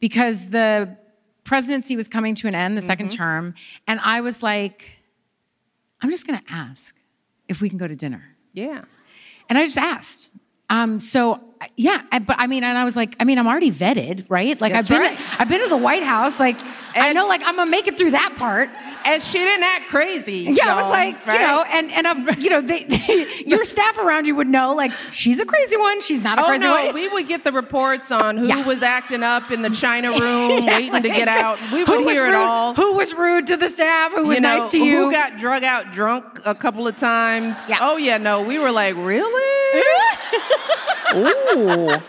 because 0.00 0.46
the 0.46 0.96
presidency 1.44 1.96
was 1.96 2.08
coming 2.08 2.34
to 2.36 2.48
an 2.48 2.54
end, 2.54 2.78
the 2.78 2.82
second 2.82 3.08
Mm-hmm. 3.10 3.16
term, 3.18 3.54
and 3.86 4.00
I 4.00 4.22
was 4.22 4.42
like, 4.42 4.96
I'm 6.00 6.08
just 6.10 6.26
going 6.26 6.38
to 6.38 6.44
ask 6.50 6.94
if 7.48 7.60
we 7.60 7.68
can 7.68 7.78
go 7.78 7.88
to 7.88 7.96
dinner. 7.96 8.22
yeah. 8.52 8.82
And 9.50 9.56
I 9.56 9.64
just 9.64 9.78
asked. 9.78 10.30
Um, 10.68 11.00
so 11.00 11.40
yeah, 11.76 12.02
I- 12.12 12.18
but 12.18 12.36
I 12.38 12.46
mean, 12.46 12.62
and 12.62 12.76
I 12.76 12.84
was 12.84 12.94
like, 12.94 13.16
I 13.18 13.24
mean, 13.24 13.38
I'm 13.38 13.46
already 13.46 13.70
vetted, 13.72 14.26
right? 14.28 14.60
Like 14.60 14.74
That's 14.74 14.90
I've 14.90 14.94
been, 14.94 15.00
right. 15.16 15.40
I've 15.40 15.48
been 15.48 15.62
to 15.62 15.68
the 15.70 15.76
White 15.78 16.02
House. 16.02 16.38
Like 16.38 16.60
I 16.94 17.14
know, 17.14 17.26
like 17.26 17.40
I'm 17.46 17.56
gonna 17.56 17.70
make 17.70 17.88
it 17.88 17.96
through 17.96 18.10
that 18.10 18.34
part. 18.36 18.68
And 19.08 19.22
she 19.22 19.38
didn't 19.38 19.64
act 19.64 19.88
crazy. 19.88 20.50
Yeah, 20.52 20.74
I 20.76 20.82
was 20.82 20.90
like, 20.90 21.26
right? 21.26 21.40
you 21.40 21.46
know, 21.46 21.62
and 21.62 21.90
and 21.92 22.06
I've, 22.06 22.42
you 22.42 22.50
know, 22.50 22.60
they, 22.60 22.84
they, 22.84 23.42
your 23.46 23.64
staff 23.64 23.96
around 23.98 24.26
you 24.26 24.34
would 24.36 24.48
know, 24.48 24.74
like 24.74 24.92
she's 25.12 25.40
a 25.40 25.46
crazy 25.46 25.76
one, 25.78 26.00
she's 26.02 26.20
not 26.20 26.38
a 26.38 26.42
Oh 26.42 26.46
crazy 26.46 26.60
no, 26.64 26.72
one. 26.86 26.94
we 26.94 27.08
would 27.08 27.26
get 27.26 27.42
the 27.44 27.52
reports 27.52 28.10
on 28.10 28.36
who 28.36 28.46
Yeah. 28.46 28.64
was 28.66 28.82
acting 28.82 29.22
up 29.22 29.50
in 29.50 29.62
the 29.62 29.70
China 29.70 30.10
room, 30.20 30.62
Yeah, 30.64 30.76
waiting 30.76 31.02
to 31.02 31.08
get 31.08 31.28
out. 31.28 31.58
We 31.72 31.84
would 31.84 32.00
hear 32.00 32.26
it 32.26 32.30
rude- 32.30 32.34
all. 32.36 32.74
Who 32.74 32.92
was 32.94 33.14
rude 33.14 33.46
to 33.48 33.56
the 33.56 33.68
staff? 33.68 34.12
Who 34.12 34.26
was 34.26 34.36
you 34.36 34.42
know, 34.42 34.58
nice 34.58 34.70
to 34.72 34.78
you? 34.78 35.04
Who 35.04 35.10
got 35.10 35.38
drug 35.38 35.64
out 35.64 35.92
drunk 35.92 36.40
a 36.44 36.54
couple 36.54 36.86
of 36.86 36.96
times? 36.96 37.68
Yeah. 37.68 37.78
Oh 37.80 37.96
yeah, 37.96 38.18
no, 38.18 38.42
we 38.42 38.58
were 38.58 38.70
like, 38.72 38.94
really? 38.96 39.82
Ooh, 41.14 41.90
And 41.90 42.02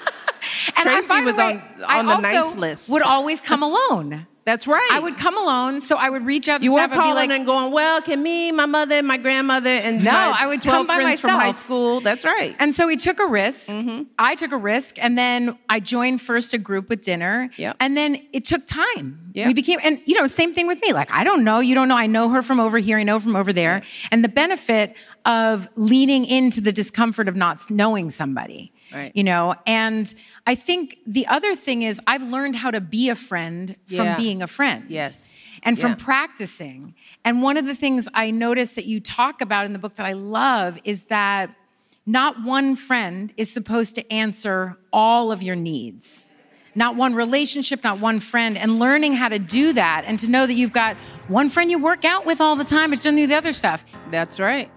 Tracee 0.75 1.07
the 1.07 1.21
was 1.23 1.35
way, 1.37 1.43
on- 1.43 1.63
I 1.87 1.99
on 1.99 2.05
the 2.07 2.11
also 2.13 2.21
nice 2.49 2.55
list. 2.55 2.89
Would 2.89 3.01
always 3.01 3.41
come 3.41 3.63
alone. 3.63 4.27
That's 4.49 4.65
right. 4.65 4.89
I 4.91 4.99
would 4.99 5.15
come 5.17 5.37
alone, 5.37 5.79
so 5.79 5.95
I 5.95 6.09
would 6.09 6.25
reach 6.25 6.49
out 6.49 6.57
to 6.57 6.63
You 6.63 6.73
weren't 6.73 6.91
calling 6.91 7.29
like, 7.29 7.29
and 7.29 7.45
going, 7.45 7.71
well, 7.71 8.01
can 8.01 8.23
me, 8.23 8.51
my 8.51 8.65
mother, 8.65 9.03
my 9.03 9.17
grandmother, 9.17 9.69
and 9.69 10.03
No, 10.03 10.11
I 10.11 10.47
would 10.47 10.61
come 10.61 10.87
by 10.87 10.95
friends 10.95 11.19
from 11.19 11.39
high 11.39 11.51
school. 11.51 12.01
That's 12.01 12.25
right. 12.25 12.55
And 12.57 12.73
so 12.73 12.87
we 12.87 12.97
took 12.97 13.19
a 13.19 13.27
risk. 13.27 13.75
Mm-hmm. 13.75 14.03
I 14.17 14.33
took 14.33 14.51
a 14.51 14.57
risk, 14.57 14.97
and 14.99 15.15
then 15.15 15.59
I 15.69 15.79
joined 15.79 16.21
first 16.21 16.55
a 16.55 16.57
group 16.57 16.89
with 16.89 17.03
dinner. 17.03 17.51
Yep. 17.57 17.77
And 17.79 17.95
then 17.95 18.27
it 18.33 18.43
took 18.45 18.65
time. 18.65 19.31
Yeah. 19.33 19.45
We 19.45 19.53
became, 19.53 19.79
and 19.83 20.01
you 20.05 20.19
know, 20.19 20.25
same 20.25 20.55
thing 20.55 20.65
with 20.65 20.81
me. 20.81 20.93
Like 20.93 21.11
I 21.11 21.23
don't 21.23 21.43
know, 21.43 21.59
you 21.59 21.75
don't 21.75 21.87
know. 21.87 21.97
I 21.97 22.07
know 22.07 22.29
her 22.29 22.41
from 22.41 22.59
over 22.59 22.79
here. 22.79 22.97
I 22.97 23.03
know 23.03 23.19
from 23.19 23.35
over 23.35 23.53
there. 23.53 23.83
And 24.11 24.23
the 24.23 24.29
benefit 24.29 24.95
of 25.25 25.69
leaning 25.75 26.25
into 26.25 26.59
the 26.59 26.71
discomfort 26.71 27.27
of 27.27 27.35
not 27.35 27.69
knowing 27.69 28.09
somebody. 28.09 28.73
Right. 28.93 29.11
You 29.15 29.23
know, 29.23 29.55
and 29.65 30.13
I 30.47 30.55
think 30.55 30.97
the 31.05 31.27
other 31.27 31.55
thing 31.55 31.83
is 31.83 31.99
I've 32.07 32.23
learned 32.23 32.55
how 32.55 32.71
to 32.71 32.81
be 32.81 33.09
a 33.09 33.15
friend 33.15 33.75
from 33.85 34.17
being 34.17 34.41
a 34.41 34.47
friend. 34.47 34.85
Yes. 34.87 35.35
And 35.63 35.77
from 35.77 35.91
Yeah. 35.91 35.95
practicing. 35.99 36.93
And 37.25 37.41
one 37.41 37.57
of 37.57 37.65
the 37.65 37.75
things 37.75 38.07
I 38.13 38.31
noticed 38.31 38.75
that 38.75 38.85
you 38.85 38.99
talk 39.01 39.41
about 39.41 39.65
in 39.65 39.73
the 39.73 39.79
book 39.79 39.95
that 39.95 40.05
I 40.05 40.13
love 40.13 40.79
is 40.85 41.03
that 41.05 41.49
not 42.05 42.41
one 42.43 42.75
friend 42.75 43.33
is 43.35 43.51
supposed 43.51 43.95
to 43.95 44.11
answer 44.11 44.77
all 44.93 45.31
of 45.31 45.43
your 45.43 45.55
needs. 45.55 46.25
Not 46.75 46.95
one 46.95 47.13
relationship, 47.13 47.83
not 47.83 47.99
one 47.99 48.19
friend, 48.19 48.57
and 48.57 48.79
learning 48.79 49.13
how 49.13 49.27
to 49.27 49.37
do 49.39 49.73
that 49.73 50.05
and 50.07 50.17
to 50.19 50.29
know 50.29 50.47
that 50.47 50.53
you've 50.53 50.71
got 50.71 50.95
one 51.27 51.49
friend 51.49 51.69
you 51.69 51.77
work 51.77 52.05
out 52.05 52.25
with 52.25 52.39
all 52.39 52.55
the 52.55 52.63
time, 52.63 52.91
but 52.91 52.97
doesn't 52.99 53.15
do 53.17 53.27
the 53.27 53.35
other 53.35 53.51
stuff. 53.51 53.83
That's 54.11 54.39
right. 54.39 54.71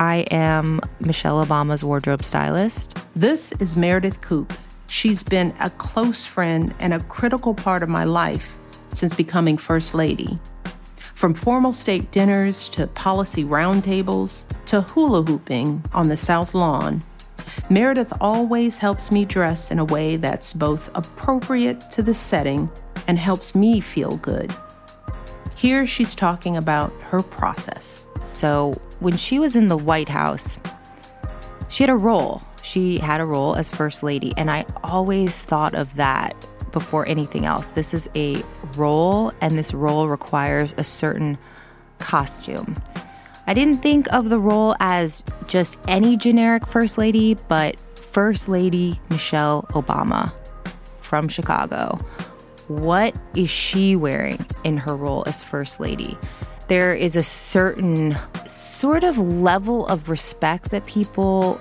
I 0.00 0.24
am 0.30 0.80
Michelle 1.00 1.44
Obama's 1.44 1.84
wardrobe 1.84 2.24
stylist. 2.24 2.96
This 3.14 3.52
is 3.60 3.76
Meredith 3.76 4.22
Koop. 4.22 4.54
She's 4.86 5.22
been 5.22 5.54
a 5.60 5.68
close 5.68 6.24
friend 6.24 6.74
and 6.78 6.94
a 6.94 7.00
critical 7.00 7.52
part 7.52 7.82
of 7.82 7.90
my 7.90 8.04
life 8.04 8.56
since 8.94 9.12
becoming 9.12 9.58
First 9.58 9.92
Lady. 9.92 10.38
From 11.14 11.34
formal 11.34 11.74
state 11.74 12.10
dinners 12.12 12.70
to 12.70 12.86
policy 12.86 13.44
roundtables 13.44 14.44
to 14.64 14.80
hula 14.80 15.22
hooping 15.22 15.84
on 15.92 16.08
the 16.08 16.16
South 16.16 16.54
Lawn, 16.54 17.02
Meredith 17.68 18.14
always 18.22 18.78
helps 18.78 19.10
me 19.10 19.26
dress 19.26 19.70
in 19.70 19.78
a 19.78 19.84
way 19.84 20.16
that's 20.16 20.54
both 20.54 20.88
appropriate 20.94 21.90
to 21.90 22.02
the 22.02 22.14
setting 22.14 22.70
and 23.06 23.18
helps 23.18 23.54
me 23.54 23.80
feel 23.82 24.16
good. 24.16 24.50
Here 25.54 25.86
she's 25.86 26.14
talking 26.14 26.56
about 26.56 26.90
her 27.02 27.22
process. 27.22 28.06
So 28.22 28.80
when 29.00 29.16
she 29.16 29.38
was 29.38 29.56
in 29.56 29.68
the 29.68 29.76
White 29.76 30.08
House, 30.08 30.58
she 31.68 31.82
had 31.82 31.90
a 31.90 31.96
role. 31.96 32.42
She 32.62 32.98
had 32.98 33.20
a 33.20 33.24
role 33.24 33.54
as 33.54 33.68
First 33.68 34.02
Lady. 34.02 34.34
And 34.36 34.50
I 34.50 34.66
always 34.82 35.40
thought 35.40 35.74
of 35.74 35.94
that 35.96 36.34
before 36.72 37.06
anything 37.06 37.46
else. 37.46 37.70
This 37.70 37.94
is 37.94 38.08
a 38.14 38.42
role, 38.76 39.32
and 39.40 39.58
this 39.58 39.74
role 39.74 40.08
requires 40.08 40.74
a 40.78 40.84
certain 40.84 41.38
costume. 41.98 42.76
I 43.46 43.54
didn't 43.54 43.78
think 43.78 44.12
of 44.12 44.28
the 44.28 44.38
role 44.38 44.76
as 44.78 45.24
just 45.48 45.78
any 45.88 46.16
generic 46.16 46.66
First 46.66 46.98
Lady, 46.98 47.34
but 47.48 47.78
First 47.96 48.48
Lady 48.48 49.00
Michelle 49.08 49.62
Obama 49.70 50.32
from 50.98 51.28
Chicago. 51.28 51.98
What 52.68 53.16
is 53.34 53.50
she 53.50 53.96
wearing 53.96 54.46
in 54.62 54.76
her 54.76 54.94
role 54.94 55.24
as 55.26 55.42
First 55.42 55.80
Lady? 55.80 56.16
There 56.70 56.94
is 56.94 57.16
a 57.16 57.24
certain 57.24 58.16
sort 58.46 59.02
of 59.02 59.18
level 59.18 59.88
of 59.88 60.08
respect 60.08 60.70
that 60.70 60.86
people 60.86 61.60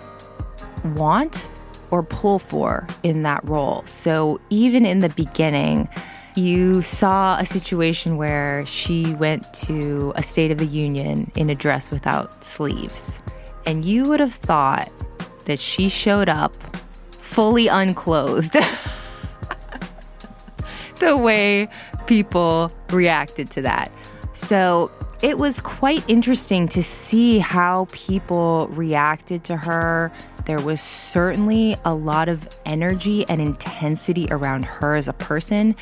want 0.93 1.50
or 1.89 2.04
pull 2.04 2.38
for 2.38 2.88
in 3.02 3.24
that 3.24 3.43
role. 3.43 3.82
So 3.88 4.39
even 4.52 4.86
in 4.86 5.00
the 5.00 5.10
beginning, 5.10 5.89
you 6.36 6.84
saw 6.84 7.39
a 7.39 7.45
situation 7.48 8.17
where 8.17 8.63
she 8.67 9.15
went 9.15 9.52
to 9.65 10.13
a 10.15 10.22
State 10.22 10.52
of 10.52 10.60
the 10.60 10.67
Union 10.67 11.32
in 11.34 11.50
a 11.50 11.56
dress 11.56 11.89
without 11.89 12.43
sleeves. 12.43 13.24
And 13.65 13.84
you 13.84 14.08
would 14.10 14.19
have 14.19 14.36
thought 14.36 14.91
that 15.45 15.58
she 15.58 15.89
showed 15.89 16.30
up 16.30 16.54
fully 17.13 17.67
unclothed. 17.67 18.54
the 20.98 21.17
way 21.17 21.67
people 22.06 22.72
reacted 22.91 23.50
to 23.50 23.63
that. 23.63 23.91
So 24.34 24.92
it 25.22 25.38
was 25.38 25.60
quite 25.60 26.04
interesting 26.08 26.68
to 26.70 26.82
see 26.82 27.39
how 27.39 27.88
people 27.92 28.68
reacted 28.70 29.44
to 29.46 29.58
her. 29.58 30.12
There 30.46 30.62
was 30.62 30.82
certainly 30.82 31.76
a 31.84 31.94
lot 31.94 32.30
of 32.30 32.48
energy 32.65 33.28
and 33.28 33.42
intensity 33.42 34.28
around 34.32 34.63
her 34.65 34.96
as 34.96 35.08
a 35.08 35.13
person 35.13 35.76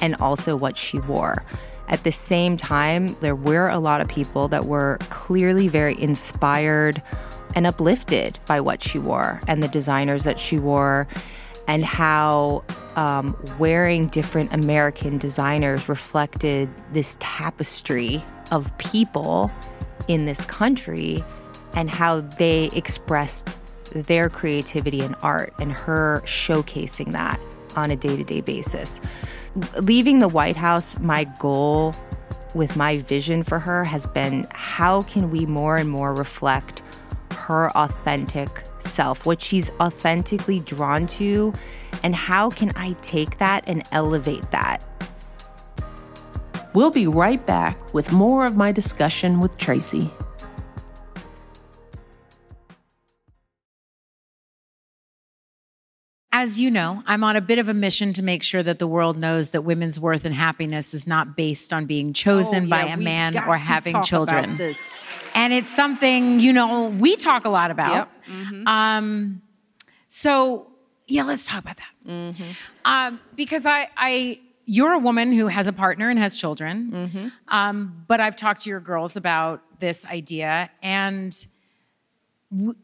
and 0.00 0.16
also 0.16 0.54
what 0.54 0.76
she 0.76 0.98
wore. 0.98 1.44
At 1.88 2.04
the 2.04 2.12
same 2.12 2.56
time, 2.56 3.16
there 3.20 3.34
were 3.34 3.68
a 3.68 3.78
lot 3.78 4.00
of 4.00 4.08
people 4.08 4.48
that 4.48 4.66
were 4.66 4.98
clearly 5.10 5.68
very 5.68 6.00
inspired 6.00 7.02
and 7.54 7.66
uplifted 7.66 8.38
by 8.46 8.60
what 8.60 8.82
she 8.82 8.98
wore 8.98 9.40
and 9.46 9.62
the 9.62 9.68
designers 9.68 10.24
that 10.24 10.38
she 10.38 10.58
wore 10.58 11.06
and 11.68 11.84
how 11.84 12.64
um, 12.96 13.36
wearing 13.58 14.06
different 14.08 14.52
American 14.52 15.18
designers 15.18 15.88
reflected 15.88 16.68
this 16.92 17.16
tapestry 17.20 18.24
of 18.50 18.76
people 18.78 19.50
in 20.08 20.26
this 20.26 20.44
country 20.44 21.24
and 21.74 21.90
how 21.90 22.20
they 22.20 22.66
expressed 22.72 23.58
their 23.92 24.28
creativity 24.28 25.00
and 25.00 25.16
art 25.22 25.52
and 25.58 25.72
her 25.72 26.22
showcasing 26.24 27.12
that 27.12 27.40
on 27.76 27.90
a 27.90 27.96
day 27.96 28.16
to 28.16 28.24
day 28.24 28.40
basis. 28.40 29.00
Leaving 29.80 30.18
the 30.18 30.28
White 30.28 30.56
House, 30.56 30.98
my 30.98 31.24
goal 31.38 31.94
with 32.54 32.76
my 32.76 32.98
vision 32.98 33.42
for 33.42 33.58
her 33.58 33.84
has 33.84 34.06
been 34.06 34.46
how 34.52 35.02
can 35.02 35.30
we 35.30 35.44
more 35.46 35.76
and 35.76 35.90
more 35.90 36.14
reflect 36.14 36.82
her 37.32 37.70
authentic 37.76 38.64
self, 38.84 39.26
what 39.26 39.40
she's 39.42 39.70
authentically 39.80 40.60
drawn 40.60 41.06
to, 41.08 41.52
and 42.02 42.14
how 42.14 42.50
can 42.50 42.72
I 42.76 42.92
take 43.02 43.38
that 43.38 43.64
and 43.66 43.82
elevate 43.92 44.50
that? 44.50 44.82
We'll 46.74 46.90
be 46.90 47.06
right 47.06 47.44
back 47.46 47.94
with 47.94 48.10
more 48.12 48.44
of 48.46 48.56
my 48.56 48.72
discussion 48.72 49.40
with 49.40 49.56
Tracee. 49.58 50.10
As 56.32 56.44
as 56.44 56.60
you 56.60 56.70
know, 56.70 57.02
I'm 57.06 57.24
on 57.24 57.36
a 57.36 57.40
bit 57.40 57.58
of 57.58 57.70
a 57.70 57.74
mission 57.74 58.12
to 58.14 58.22
make 58.22 58.42
sure 58.42 58.62
that 58.62 58.78
the 58.78 58.86
world 58.86 59.16
knows 59.16 59.50
that 59.50 59.62
women's 59.62 59.98
worth 59.98 60.26
and 60.26 60.34
happiness 60.34 60.92
is 60.92 61.06
not 61.06 61.36
based 61.36 61.72
on 61.72 61.86
being 61.86 62.12
chosen 62.12 62.66
Oh, 62.66 62.68
by 62.68 62.82
a 62.82 62.98
man 62.98 63.34
or 63.48 63.56
having 63.56 64.02
children. 64.02 64.44
about 64.44 64.58
this. 64.58 64.94
And 65.34 65.52
it's 65.52 65.74
something, 65.74 66.38
you 66.38 66.52
know, 66.52 66.88
we 66.88 67.16
talk 67.16 67.44
a 67.44 67.48
lot 67.48 67.70
about. 67.70 68.08
Yep. 68.28 68.66
Um, 68.66 69.42
so, 70.08 70.68
yeah, 71.08 71.24
let's 71.24 71.46
talk 71.46 71.58
about 71.60 71.76
that. 71.76 72.08
Mm-hmm. 72.08 72.50
Um, 72.84 73.20
because 73.34 73.66
I, 73.66 73.88
I, 73.96 74.40
you're 74.64 74.92
a 74.92 74.98
woman 74.98 75.32
who 75.32 75.48
has 75.48 75.66
a 75.66 75.72
partner 75.72 76.08
and 76.08 76.18
has 76.18 76.36
children. 76.36 76.90
Mm-hmm. 76.92 77.28
Um, 77.48 78.04
but 78.06 78.20
I've 78.20 78.36
talked 78.36 78.62
to 78.62 78.70
your 78.70 78.80
girls 78.80 79.16
about 79.16 79.62
this 79.80 80.06
idea, 80.06 80.70
and 80.82 81.36
w- 82.50 82.74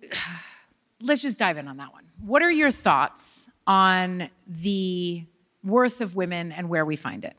let's 1.02 1.22
just 1.22 1.38
dive 1.38 1.56
in 1.56 1.68
on 1.68 1.76
that 1.78 1.92
one. 1.92 2.04
What 2.24 2.42
are 2.42 2.50
your 2.50 2.70
thoughts 2.70 3.48
on 3.66 4.28
the 4.46 5.24
worth 5.62 6.00
of 6.00 6.16
women 6.16 6.52
and 6.52 6.68
where 6.68 6.84
we 6.84 6.96
find 6.96 7.24
it? 7.24 7.36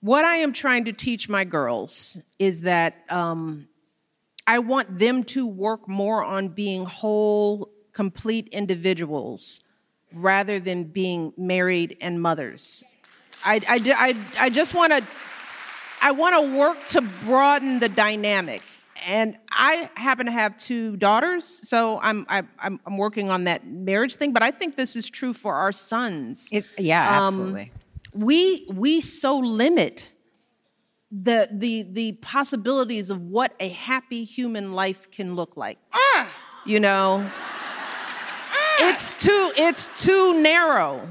What 0.00 0.24
I 0.24 0.36
am 0.36 0.52
trying 0.52 0.84
to 0.84 0.92
teach 0.92 1.28
my 1.28 1.44
girls 1.44 2.20
is 2.38 2.62
that 2.62 2.96
um, 3.08 3.68
I 4.46 4.58
want 4.58 4.98
them 4.98 5.24
to 5.24 5.46
work 5.46 5.88
more 5.88 6.22
on 6.22 6.48
being 6.48 6.84
whole, 6.84 7.70
complete 7.92 8.48
individuals 8.48 9.60
rather 10.12 10.60
than 10.60 10.84
being 10.84 11.32
married 11.36 11.96
and 12.00 12.20
mothers. 12.20 12.84
I, 13.44 13.56
I, 13.68 13.80
I, 14.38 14.44
I 14.46 14.50
just 14.50 14.74
want 14.74 14.92
to 14.92 15.04
I 16.02 16.10
want 16.10 16.34
to 16.34 16.58
work 16.58 16.84
to 16.88 17.00
broaden 17.24 17.78
the 17.78 17.88
dynamic. 17.88 18.62
And 19.06 19.36
I 19.50 19.88
happen 19.94 20.26
to 20.26 20.32
have 20.32 20.56
two 20.56 20.96
daughters, 20.96 21.44
so 21.68 21.98
I'm, 22.00 22.26
I, 22.28 22.42
I'm, 22.58 22.78
I'm 22.86 22.96
working 22.96 23.30
on 23.30 23.44
that 23.44 23.66
marriage 23.66 24.16
thing. 24.16 24.32
But 24.32 24.42
I 24.42 24.50
think 24.50 24.76
this 24.76 24.96
is 24.96 25.08
true 25.10 25.32
for 25.32 25.54
our 25.54 25.72
sons. 25.72 26.48
It, 26.52 26.64
yeah, 26.78 27.08
Um, 27.26 27.26
absolutely. 27.26 27.72
we 28.14 28.66
we 28.72 29.00
so 29.00 29.38
limit 29.38 30.12
the 31.22 31.48
the 31.52 31.86
the 31.92 32.12
possibilities 32.12 33.10
of 33.10 33.20
what 33.20 33.54
a 33.60 33.68
happy 33.68 34.24
human 34.24 34.72
life 34.72 35.10
can 35.10 35.36
look 35.36 35.56
like. 35.56 35.78
You 36.66 36.80
know, 36.80 37.30
it's 38.80 39.12
too 39.18 39.52
it's 39.56 39.90
too 40.02 40.42
narrow. 40.42 41.08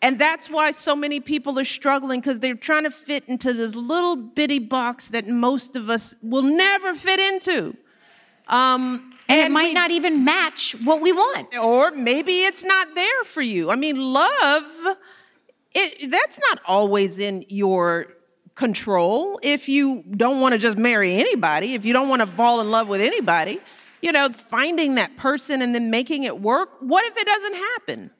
And 0.00 0.18
that's 0.18 0.48
why 0.48 0.70
so 0.70 0.94
many 0.94 1.18
people 1.18 1.58
are 1.58 1.64
struggling 1.64 2.20
because 2.20 2.38
they're 2.38 2.54
trying 2.54 2.84
to 2.84 2.90
fit 2.90 3.24
into 3.26 3.52
this 3.52 3.74
little 3.74 4.14
bitty 4.14 4.60
box 4.60 5.08
that 5.08 5.26
most 5.26 5.74
of 5.74 5.90
us 5.90 6.14
will 6.22 6.44
never 6.44 6.94
fit 6.94 7.18
into. 7.18 7.76
Um, 8.46 9.12
and, 9.28 9.40
it 9.40 9.50
might 9.50 9.74
not 9.74 9.90
even 9.90 10.24
match 10.24 10.76
what 10.84 11.00
we 11.00 11.10
want. 11.10 11.52
Or 11.56 11.90
maybe 11.90 12.44
it's 12.44 12.62
not 12.62 12.94
there 12.94 13.24
for 13.24 13.42
you. 13.42 13.70
I 13.70 13.76
mean, 13.76 13.96
love, 13.96 14.64
it, 15.74 16.12
that's 16.12 16.38
not 16.38 16.60
always 16.64 17.18
in 17.18 17.44
your 17.48 18.06
control. 18.58 19.38
If 19.42 19.68
you 19.68 20.02
don't 20.10 20.40
want 20.40 20.52
to 20.52 20.58
just 20.58 20.76
marry 20.76 21.14
anybody, 21.14 21.74
if 21.74 21.84
you 21.84 21.92
don't 21.92 22.08
want 22.08 22.20
to 22.20 22.26
fall 22.26 22.60
in 22.60 22.70
love 22.72 22.88
with 22.88 23.00
anybody, 23.00 23.60
you 24.02 24.10
know, 24.10 24.28
finding 24.30 24.96
that 24.96 25.16
person 25.16 25.62
and 25.62 25.74
then 25.74 25.90
making 25.90 26.24
it 26.24 26.40
work. 26.40 26.70
What 26.80 27.04
if 27.06 27.16
it 27.16 27.26
doesn't 27.26 27.54
happen? 27.54 28.10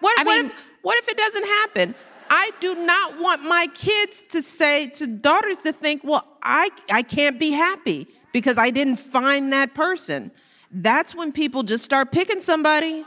What, 0.00 0.18
I 0.20 0.24
what, 0.24 0.36
mean- 0.36 0.50
if, 0.50 0.56
what 0.82 0.98
if 0.98 1.08
it 1.08 1.16
doesn't 1.16 1.44
happen? 1.44 1.94
I 2.28 2.50
do 2.60 2.74
not 2.74 3.20
want 3.20 3.42
my 3.42 3.68
kids 3.68 4.22
to 4.30 4.42
say 4.42 4.88
to 4.88 5.06
daughters 5.06 5.58
to 5.58 5.72
think, 5.72 6.02
well, 6.04 6.26
I, 6.42 6.70
I 6.90 7.02
can't 7.02 7.38
be 7.38 7.52
happy 7.52 8.08
because 8.32 8.58
I 8.58 8.70
didn't 8.70 8.96
find 8.96 9.52
that 9.52 9.74
person. 9.74 10.30
That's 10.72 11.14
when 11.14 11.32
people 11.32 11.62
just 11.62 11.84
start 11.84 12.12
picking 12.12 12.40
somebody. 12.40 13.04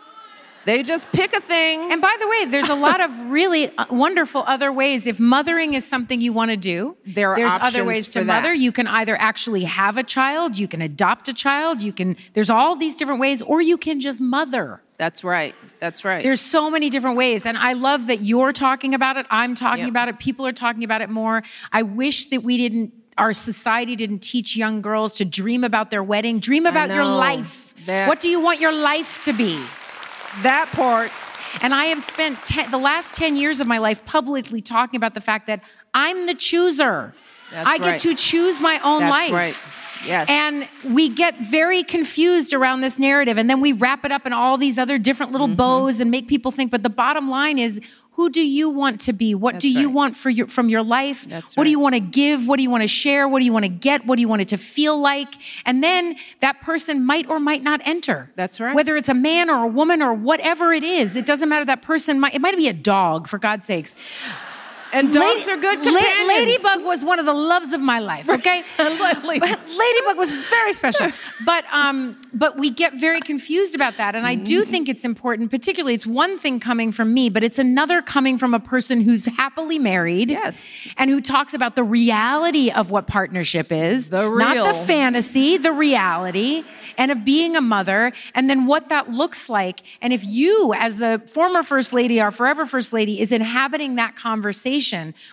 They 0.70 0.84
just 0.84 1.12
pick 1.12 1.34
a 1.34 1.42
thing. 1.42 1.92
And 1.92 2.00
by 2.00 2.16
the 2.20 2.28
way, 2.28 2.46
there's 2.46 2.70
a 2.70 2.76
lot 2.76 3.02
of 3.02 3.10
really 3.32 3.76
uh, 3.76 3.86
wonderful 3.90 4.44
other 4.46 4.72
ways. 4.72 5.08
If 5.08 5.20
mothering 5.20 5.74
is 5.74 5.84
something 5.84 6.22
you 6.22 6.32
want 6.32 6.52
to 6.52 6.58
do, 6.58 6.96
There 7.08 7.32
are 7.32 7.36
there's 7.36 7.54
other 7.60 7.84
ways 7.84 8.12
to 8.12 8.24
mother. 8.24 8.54
You 8.54 8.72
can 8.72 8.86
either 8.86 9.16
actually 9.20 9.64
have 9.64 9.98
a 9.98 10.04
child, 10.04 10.60
you 10.60 10.68
can 10.68 10.82
adopt 10.84 11.28
a 11.28 11.34
child, 11.34 11.82
you 11.82 11.92
can. 11.92 12.18
There's 12.34 12.52
all 12.52 12.76
these 12.76 12.96
different 12.96 13.20
ways, 13.20 13.42
or 13.42 13.62
you 13.62 13.78
can 13.78 14.00
just 14.00 14.22
mother. 14.22 14.84
That's 14.98 15.24
right. 15.24 15.56
That's 15.80 16.06
right. 16.06 16.22
There's 16.22 16.42
so 16.42 16.70
many 16.70 16.92
different 16.92 17.18
ways. 17.18 17.48
And 17.48 17.58
I 17.58 17.74
love 17.74 18.06
that 18.06 18.22
you're 18.22 18.54
talking 18.54 18.94
about 18.94 19.18
it. 19.18 19.26
I'm 19.32 19.56
talking 19.56 19.86
Yep. 19.86 19.90
about 19.90 20.08
it. 20.10 20.20
People 20.20 20.46
are 20.46 20.54
talking 20.54 20.84
about 20.84 21.02
it 21.02 21.10
more. 21.10 21.42
I 21.72 21.82
wish 21.82 22.28
that 22.28 22.44
we 22.44 22.58
didn't, 22.58 22.94
our 23.18 23.34
society 23.34 23.96
didn't 23.96 24.20
teach 24.20 24.56
young 24.56 24.84
girls 24.84 25.16
to 25.16 25.26
dream 25.26 25.64
about 25.64 25.90
their 25.90 26.04
wedding. 26.04 26.40
Dream 26.40 26.68
about 26.68 26.90
your 26.90 27.06
life. 27.06 27.74
That- 27.88 28.08
What 28.08 28.20
do 28.20 28.28
you 28.28 28.40
want 28.40 28.60
your 28.60 28.74
life 28.74 29.20
to 29.24 29.34
be? 29.34 29.60
That 30.44 30.70
part. 30.74 31.12
And 31.62 31.74
I 31.74 31.86
have 31.86 32.02
spent 32.04 32.44
te- 32.46 32.68
the 32.68 32.78
last 32.78 33.16
10 33.16 33.36
years 33.36 33.60
of 33.60 33.68
my 33.68 33.80
life 33.80 34.06
publicly 34.06 34.62
talking 34.62 34.98
about 34.98 35.14
the 35.16 35.22
fact 35.22 35.48
that 35.48 35.62
I'm 35.94 36.28
the 36.28 36.36
chooser. 36.36 37.14
That's 37.52 37.68
I 37.68 37.78
get 37.80 37.86
right. 37.88 38.00
to 38.02 38.14
choose 38.16 38.62
my 38.62 38.80
own 38.84 39.00
That's 39.00 39.12
life. 39.12 39.32
right. 39.34 39.56
Yes. 40.06 40.28
And 40.30 40.70
we 40.94 41.10
get 41.10 41.40
very 41.42 41.84
confused 41.84 42.54
around 42.54 42.80
this 42.82 42.98
narrative, 43.00 43.38
and 43.38 43.50
then 43.50 43.60
we 43.60 43.74
wrap 43.74 44.06
it 44.06 44.12
up 44.14 44.26
in 44.26 44.32
all 44.32 44.58
these 44.58 44.78
other 44.78 44.98
different 44.98 45.32
little 45.34 45.48
Mm-hmm. 45.48 45.56
bows 45.58 46.00
and 46.00 46.10
make 46.12 46.28
people 46.30 46.52
think. 46.52 46.72
But 46.72 46.84
the 46.84 46.90
bottom 46.90 47.30
line 47.30 47.58
is, 47.60 47.82
who 48.20 48.30
do 48.30 48.46
you 48.46 48.70
want 48.70 49.00
to 49.00 49.14
be? 49.14 49.34
What 49.34 49.60
do 49.60 49.70
you 49.70 49.88
right. 49.88 49.96
want 49.96 50.18
for 50.18 50.30
your 50.30 50.50
from 50.50 50.68
your 50.68 50.84
life? 50.84 51.24
That's 51.24 51.56
What 51.56 51.64
do 51.64 51.70
you 51.70 51.80
want 51.80 51.96
to 51.96 52.02
give? 52.02 52.46
What 52.50 52.58
do 52.58 52.64
you 52.64 52.70
want 52.70 52.84
to 52.84 52.88
share? 52.90 53.30
What 53.30 53.40
do 53.40 53.46
you 53.46 53.54
want 53.54 53.64
to 53.64 53.70
get? 53.70 54.06
What 54.06 54.18
do 54.18 54.22
you 54.22 54.28
want 54.28 54.42
it 54.42 54.50
to 54.50 54.58
feel 54.58 55.00
like? 55.00 55.36
And 55.66 55.82
then 55.82 56.18
that 56.42 56.60
person 56.60 57.06
might 57.06 57.30
or 57.30 57.40
might 57.40 57.64
not 57.64 57.80
enter. 57.86 58.30
That's 58.36 58.60
right. 58.60 58.76
Whether 58.76 58.98
it's 58.98 59.08
a 59.08 59.14
man 59.14 59.50
or 59.50 59.64
a 59.64 59.68
woman 59.68 60.02
or 60.02 60.14
whatever 60.14 60.74
it 60.74 60.84
is, 60.84 61.16
it 61.16 61.26
doesn't 61.26 61.48
matter. 61.48 61.64
That 61.64 61.82
person 61.82 62.20
might 62.20 62.36
it 62.36 62.42
might 62.42 62.58
be 62.58 62.68
a 62.68 62.74
dog, 62.74 63.30
for 63.30 63.38
God's 63.38 63.68
sakes. 63.68 63.96
And 64.92 65.14
dogs 65.14 65.46
Lady- 65.48 65.52
are 65.52 65.58
good 65.62 65.80
La- 65.80 65.92
companions. 66.00 66.64
Ladybug 66.64 66.86
was 66.86 67.06
one 67.06 67.20
of 67.20 67.26
the 67.26 67.34
loves 67.34 67.74
of 67.74 67.82
my 67.82 68.00
life. 68.00 68.30
Okay, 68.30 68.64
Ladybug 68.80 70.18
was 70.18 70.34
very 70.34 70.74
special. 70.74 71.08
But 71.46 71.64
um, 71.74 72.18
but 72.34 72.58
we 72.58 72.70
get 72.70 72.94
very 72.96 73.22
confused 73.22 73.74
about 73.74 73.98
that, 73.98 74.14
and 74.14 74.28
I 74.28 74.36
do 74.36 74.62
Mm-hmm. 74.62 74.70
think 74.72 74.90
it's 74.90 75.06
important. 75.06 75.50
Particularly, 75.52 75.94
it's 75.94 76.06
one 76.06 76.38
thing 76.38 76.60
coming 76.60 76.92
from 76.92 77.14
me, 77.14 77.30
but 77.30 77.44
it's 77.44 77.58
another 77.60 78.02
coming 78.02 78.38
from 78.38 78.54
a 78.54 78.60
person 78.60 79.00
who's 79.02 79.26
happily 79.26 79.80
married. 79.80 80.30
Yes. 80.30 80.68
and 80.98 81.10
who 81.10 81.22
talks 81.22 81.54
about 81.54 81.76
the 81.76 81.84
reality 81.84 82.70
of 82.72 82.92
what 82.92 83.08
partnership 83.08 83.72
is, 83.72 84.10
The 84.10 84.28
not 84.30 84.56
the 84.68 84.74
fantasy, 84.86 85.58
the 85.58 85.72
reality, 85.72 86.64
and 86.98 87.10
of 87.10 87.24
being 87.24 87.56
a 87.56 87.62
mother, 87.62 88.12
and 88.36 88.50
then 88.50 88.66
what 88.68 88.90
that 88.90 89.10
looks 89.10 89.50
like. 89.50 89.80
And 90.02 90.12
if 90.12 90.24
you, 90.26 90.74
as 90.74 90.98
the 90.98 91.22
former 91.26 91.64
first 91.64 91.94
lady, 91.94 92.20
our 92.20 92.32
forever 92.32 92.66
first 92.66 92.92
lady, 92.92 93.22
is 93.22 93.32
inhabiting 93.32 93.96
that 93.96 94.16
conversation, 94.18 94.79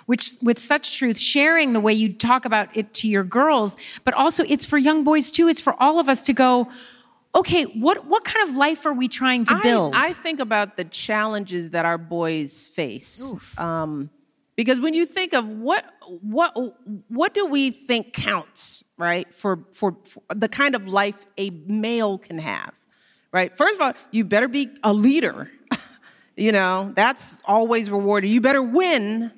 which 0.07 0.33
with 0.43 0.59
such 0.59 0.99
truth, 0.99 1.19
sharing 1.19 1.73
the 1.73 1.81
way 1.81 1.93
you 1.93 2.13
talk 2.13 2.45
about 2.45 2.75
it 2.77 2.93
to 2.95 3.09
your 3.09 3.25
girls, 3.25 3.77
but 4.05 4.15
also 4.15 4.45
it's 4.49 4.67
for 4.67 4.79
young 4.79 5.05
boys 5.05 5.31
too. 5.31 5.49
It's 5.49 5.61
for 5.61 5.81
all 5.81 5.99
of 5.99 6.09
us 6.09 6.23
to 6.25 6.33
go. 6.33 6.69
Okay, 7.35 7.65
what 7.65 8.07
what 8.07 8.25
kind 8.25 8.49
of 8.49 8.55
life 8.55 8.87
are 8.87 8.95
we 8.95 9.09
trying 9.09 9.45
to 9.45 9.55
I- 9.55 9.63
build? 9.63 9.95
I, 9.95 10.13
think 10.13 10.41
about 10.41 10.77
the 10.77 10.85
challenges 10.85 11.71
that 11.71 11.85
our 11.85 11.99
boys 11.99 12.67
face. 12.67 13.23
Um, 13.59 14.11
because 14.57 14.81
when 14.81 14.95
you 14.95 15.05
think 15.05 15.35
of 15.35 15.47
what 15.47 15.85
what 16.23 16.57
what 17.09 17.35
do 17.35 17.47
we 17.47 17.71
think 17.71 18.15
counts, 18.15 18.83
right? 18.97 19.33
For, 19.35 19.61
for 19.73 19.97
for 20.05 20.23
the 20.35 20.49
kind 20.49 20.75
of 20.75 20.87
life 20.87 21.27
a 21.37 21.51
male 21.51 22.17
can 22.17 22.39
have, 22.39 22.73
right? 23.33 23.57
First 23.57 23.75
of 23.75 23.81
all, 23.83 23.93
you 24.11 24.25
better 24.25 24.49
be 24.49 24.71
a 24.83 24.93
leader. 24.95 25.51
You 26.37 26.53
know, 26.53 26.92
that's 26.94 27.37
always 27.44 27.90
rewarded. 27.90 28.31
You 28.31 28.40
better 28.40 28.62
win. 28.62 29.33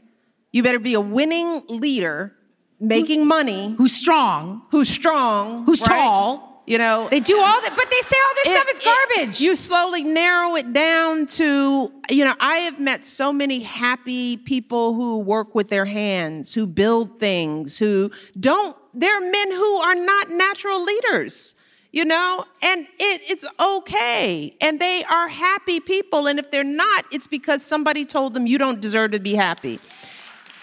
You 0.52 0.62
better 0.62 0.78
be 0.78 0.94
a 0.94 1.00
winning 1.00 1.62
leader, 1.68 2.32
making 2.80 3.26
money, 3.26 3.74
who's 3.76 3.92
strong, 3.92 4.62
who's 4.70 4.88
strong, 4.88 5.64
who's 5.64 5.80
right? 5.82 5.88
tall. 5.98 6.62
You 6.66 6.76
know, 6.76 7.08
They 7.11 7.20
do 7.20 7.38
all 7.38 7.61
that, 7.62 7.74
but 7.76 7.88
they 7.90 8.00
say 8.02 8.16
all 8.26 8.34
this 8.34 8.46
it- 8.48 8.54
stuff 8.56 8.68
is 8.70 8.78
it- 8.80 8.84
garbage. 8.84 9.40
you 9.40 9.56
slowly 9.56 10.02
narrow 10.02 10.54
it 10.56 10.72
down 10.74 11.24
to, 11.26 11.90
you 12.11 12.24
know, 12.26 12.34
I 12.40 12.56
have 12.58 12.78
met 12.78 13.06
so 13.06 13.32
many 13.32 13.61
happy 13.61 14.37
people 14.37 14.92
who 14.94 15.18
work 15.18 15.54
with 15.54 15.70
their 15.70 15.87
hands, 15.87 16.52
who 16.52 16.66
build 16.66 17.18
things, 17.18 17.78
who 17.78 18.11
don't, 18.38 18.76
they're 18.92 19.20
men 19.20 19.50
who 19.52 19.76
are 19.76 19.94
not 19.94 20.28
natural 20.30 20.84
leaders, 20.84 21.54
you 21.90 22.05
know, 22.05 22.44
and 22.62 22.87
it, 22.98 23.22
it's 23.29 23.46
okay. 23.59 24.55
And 24.61 24.79
they 24.81 25.05
are 25.05 25.29
happy 25.29 25.81
people. 25.81 26.27
And 26.27 26.38
if 26.38 26.51
they're 26.51 26.64
not, 26.64 27.05
it's 27.11 27.27
because 27.27 27.64
somebody 27.64 28.05
told 28.05 28.35
them 28.35 28.46
you 28.46 28.59
don't 28.59 28.81
deserve 28.81 29.12
to 29.12 29.18
be 29.20 29.35
happy. 29.35 29.81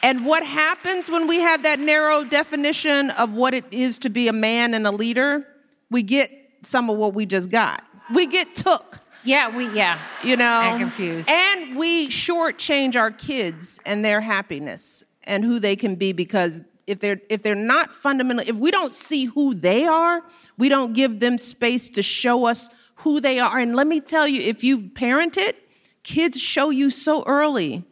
And 0.03 0.25
what 0.25 0.43
happens 0.45 1.09
when 1.09 1.27
we 1.27 1.39
have 1.39 1.63
that 1.63 1.79
narrow 1.79 2.23
definition 2.23 3.09
of 3.11 3.33
what 3.33 3.55
it 3.55 3.65
is 3.71 3.97
to 3.99 4.09
be 4.09 4.27
a 4.27 4.33
man 4.33 4.73
and 4.75 4.85
a 4.85 4.91
leader? 4.91 5.47
We 5.89 6.03
get 6.03 6.29
some 6.61 6.89
of 6.91 6.97
what 6.97 7.13
we 7.15 7.25
just 7.25 7.49
got. 7.49 7.83
We 8.13 8.27
get 8.27 8.55
took, 8.55 8.99
yeah, 9.23 9.55
we 9.55 9.67
yeah. 9.71 9.97
you 10.23 10.37
know, 10.37 10.43
And 10.61 10.79
confused. 10.79 11.27
and 11.27 11.75
we 11.75 12.07
shortchange 12.09 12.95
our 12.95 13.09
kids 13.09 13.79
and 13.83 14.05
their 14.05 14.21
happiness 14.21 15.03
and 15.23 15.43
who 15.43 15.59
they 15.59 15.75
can 15.75 15.95
be 15.95 16.11
because 16.11 16.61
if 16.87 16.99
they're 16.99 17.21
if 17.29 17.41
they're 17.41 17.55
not 17.55 17.93
fundamentally, 17.93 18.47
if 18.47 18.57
we 18.57 18.71
don't 18.71 18.93
see 18.93 19.25
who 19.25 19.53
they 19.53 19.85
are, 19.85 20.21
we 20.57 20.69
don't 20.69 20.93
give 20.93 21.19
them 21.19 21.37
space 21.37 21.89
to 21.91 22.03
show 22.03 22.45
us 22.45 22.69
who 22.97 23.19
they 23.19 23.39
are. 23.39 23.57
And 23.57 23.75
let 23.75 23.87
me 23.87 23.99
tell 23.99 24.27
you, 24.27 24.41
if 24.41 24.63
you 24.63 24.89
parent 24.89 25.37
it, 25.37 25.57
kids 26.03 26.39
show 26.39 26.69
you 26.69 26.89
so 26.89 27.23
early 27.25 27.83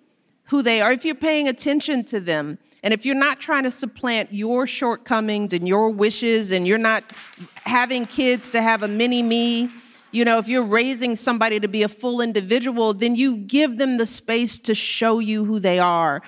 who 0.46 0.62
they 0.62 0.82
are 0.82 0.92
if 0.92 1.06
you're 1.06 1.16
paying 1.16 1.48
attention 1.48 2.04
to 2.06 2.20
them. 2.20 2.60
And 2.84 2.94
if 2.94 3.06
you're 3.06 3.16
not 3.16 3.40
trying 3.40 3.64
to 3.64 3.72
supplant 3.72 4.34
your 4.34 4.68
shortcomings 4.68 5.54
and 5.54 5.68
your 5.68 5.90
wishes, 5.90 6.52
and 6.52 6.68
you're 6.68 6.78
not 6.78 7.14
having 7.64 8.06
kids 8.06 8.52
to 8.52 8.62
have 8.62 8.84
a 8.84 8.88
mini 8.90 9.24
me, 9.24 9.70
you 10.12 10.26
know, 10.26 10.38
if 10.38 10.48
you're 10.48 10.66
raising 10.66 11.16
somebody 11.16 11.60
to 11.60 11.68
be 11.68 11.82
a 11.82 11.90
full 11.90 12.22
individual, 12.22 12.94
then 12.94 13.16
you 13.16 13.38
give 13.38 13.78
them 13.78 13.98
the 13.98 14.06
space 14.06 14.60
to 14.60 14.76
show 14.76 15.20
you 15.20 15.46
who 15.46 15.60
they 15.60 15.80
are. 15.80 16.22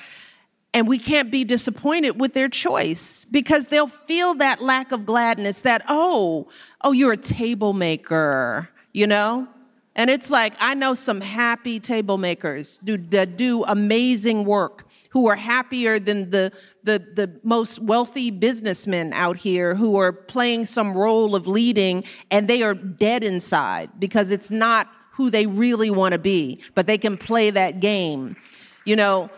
And 0.75 0.89
we 0.89 0.99
can't 0.99 1.31
be 1.31 1.45
disappointed 1.45 2.19
with 2.19 2.33
their 2.33 2.49
choice 2.49 3.23
because 3.31 3.67
they'll 3.67 3.87
feel 3.87 4.33
that 4.35 4.61
lack 4.61 4.91
of 4.91 5.05
gladness 5.05 5.61
that, 5.61 5.85
oh, 5.87 6.49
oh, 6.81 6.91
you're 6.91 7.13
a 7.13 7.17
table 7.17 7.71
maker, 7.71 8.67
you 8.91 9.07
know? 9.07 9.47
And 9.95 10.09
it's 10.09 10.29
like, 10.29 10.53
I 10.59 10.73
know 10.73 10.93
some 10.93 11.21
happy 11.21 11.79
table 11.79 12.17
makers 12.17 12.81
do, 12.83 12.97
that 12.97 13.37
do 13.37 13.63
amazing 13.63 14.43
work 14.43 14.85
who 15.11 15.27
are 15.27 15.37
happier 15.37 15.97
than 15.97 16.31
the, 16.31 16.51
the, 16.83 16.99
the 16.99 17.39
most 17.43 17.79
wealthy 17.79 18.29
businessmen 18.29 19.13
out 19.13 19.37
here 19.37 19.75
who 19.75 19.95
are 19.95 20.11
playing 20.11 20.65
some 20.65 20.93
role 20.93 21.35
of 21.35 21.47
leading 21.47 22.03
and 22.29 22.49
they 22.49 22.61
are 22.61 22.73
dead 22.73 23.23
inside 23.23 23.89
because 23.97 24.29
it's 24.29 24.51
not 24.51 24.89
who 25.13 25.29
they 25.29 25.45
really 25.45 25.89
want 25.89 26.11
to 26.11 26.19
be, 26.19 26.59
but 26.73 26.85
they 26.85 26.97
can 26.97 27.15
play 27.15 27.49
that 27.49 27.79
game. 27.79 28.35
You 28.83 28.97
know, 28.97 29.29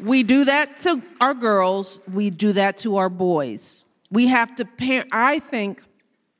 we 0.00 0.22
do 0.22 0.44
that 0.44 0.78
to 0.78 1.02
our 1.20 1.34
girls, 1.34 2.00
we 2.12 2.30
do 2.30 2.52
that 2.52 2.78
to 2.78 2.96
our 2.96 3.08
boys. 3.08 3.86
We 4.10 4.26
have 4.28 4.54
to 4.56 4.64
parent, 4.64 5.10
I 5.12 5.38
think 5.38 5.82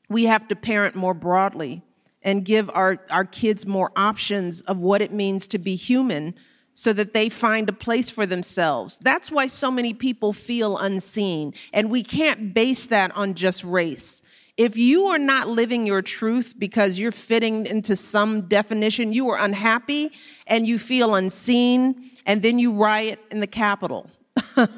we 0.09 0.25
have 0.25 0.49
to 0.49 0.57
parent 0.57 0.96
more 0.96 1.14
broadly 1.14 1.83
and 2.23 2.44
give 2.44 2.70
our, 2.70 2.99
our 3.11 3.25
kids 3.25 3.66
more 3.66 3.92
options 3.96 4.61
of 4.62 4.79
what 4.79 5.01
it 5.01 5.12
means 5.12 5.46
to 5.49 5.59
be 5.59 5.77
human 5.77 6.35
so 6.75 6.92
that 6.92 7.14
they 7.14 7.29
find 7.29 7.68
a 7.68 7.73
place 7.73 8.11
for 8.11 8.27
themselves. 8.27 8.99
That's 8.99 9.31
why 9.31 9.46
so 9.46 9.70
many 9.70 9.94
people 9.94 10.33
feel 10.33 10.79
unseen. 10.79 11.55
And 11.73 11.90
we 11.90 12.03
can't 12.03 12.55
base 12.55 12.87
that 12.87 13.14
on 13.16 13.35
just 13.35 13.64
race. 13.64 14.23
If 14.57 14.77
you 14.77 15.07
are 15.07 15.18
not 15.18 15.49
living 15.49 15.87
your 15.87 16.03
truth 16.03 16.55
because 16.59 16.99
you're 16.99 17.12
fitting 17.12 17.66
into 17.66 17.96
some 17.96 18.42
definition, 18.42 19.12
you 19.12 19.29
are 19.31 19.38
unhappy 19.38 20.11
and 20.46 20.66
you 20.66 20.79
feel 20.79 21.14
unseen, 21.14 22.10
and 22.26 22.42
then 22.42 22.59
you 22.59 22.72
riot 22.72 23.18
in 23.30 23.40
the 23.40 23.46
Capitol. 23.46 24.11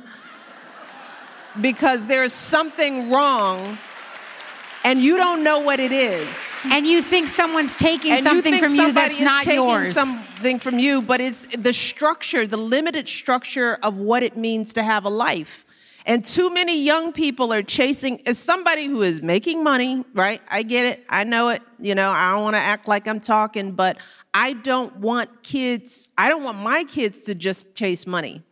because 1.60 2.06
there's 2.06 2.32
something 2.32 3.10
wrong 3.10 3.78
and 4.84 5.00
you 5.00 5.16
don't 5.16 5.44
know 5.44 5.60
what 5.60 5.78
it 5.80 5.92
is. 5.92 6.62
And 6.64 6.86
you 6.86 7.02
think 7.02 7.28
someone's 7.28 7.76
taking 7.76 8.12
and 8.12 8.22
something 8.22 8.54
you 8.54 8.58
from 8.58 8.74
you 8.74 8.92
that's 8.92 9.20
not 9.20 9.46
yours. 9.46 9.94
Something 9.94 10.58
from 10.58 10.78
you, 10.78 11.02
but 11.02 11.20
it's 11.20 11.46
the 11.56 11.72
structure, 11.72 12.46
the 12.46 12.56
limited 12.56 13.08
structure 13.08 13.78
of 13.82 13.98
what 13.98 14.22
it 14.22 14.36
means 14.36 14.72
to 14.74 14.82
have 14.82 15.04
a 15.04 15.10
life. 15.10 15.64
And 16.04 16.24
too 16.24 16.52
many 16.52 16.82
young 16.82 17.12
people 17.12 17.52
are 17.52 17.62
chasing, 17.62 18.26
as 18.26 18.36
somebody 18.36 18.86
who 18.86 19.02
is 19.02 19.22
making 19.22 19.62
money, 19.62 20.04
right? 20.14 20.42
I 20.50 20.64
get 20.64 20.84
it. 20.84 21.04
I 21.08 21.22
know 21.22 21.50
it. 21.50 21.62
You 21.78 21.94
know, 21.94 22.10
I 22.10 22.32
don't 22.32 22.42
want 22.42 22.54
to 22.54 22.60
act 22.60 22.88
like 22.88 23.06
I'm 23.06 23.20
talking, 23.20 23.72
but 23.72 23.98
I 24.34 24.54
don't 24.54 24.96
want 24.96 25.42
kids, 25.42 26.08
I 26.16 26.28
don't 26.28 26.42
want 26.42 26.58
my 26.58 26.84
kids 26.84 27.22
to 27.22 27.34
just 27.34 27.74
chase 27.74 28.06
money. 28.06 28.42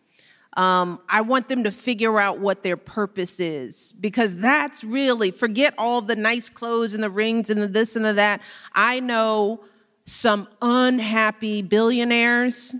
Um, 0.56 1.00
I 1.08 1.20
want 1.20 1.48
them 1.48 1.64
to 1.64 1.70
figure 1.70 2.18
out 2.18 2.40
what 2.40 2.62
their 2.62 2.76
purpose 2.76 3.38
is 3.38 3.94
because 4.00 4.36
that's 4.36 4.82
really, 4.82 5.30
forget 5.30 5.74
all 5.78 6.02
the 6.02 6.16
nice 6.16 6.48
clothes 6.50 6.92
and 6.92 7.02
the 7.02 7.10
rings 7.10 7.50
and 7.50 7.62
the 7.62 7.68
this 7.68 7.94
and 7.94 8.04
the 8.04 8.14
that. 8.14 8.40
I 8.74 9.00
know 9.00 9.64
some 10.06 10.48
unhappy 10.60 11.62
billionaires. 11.62 12.74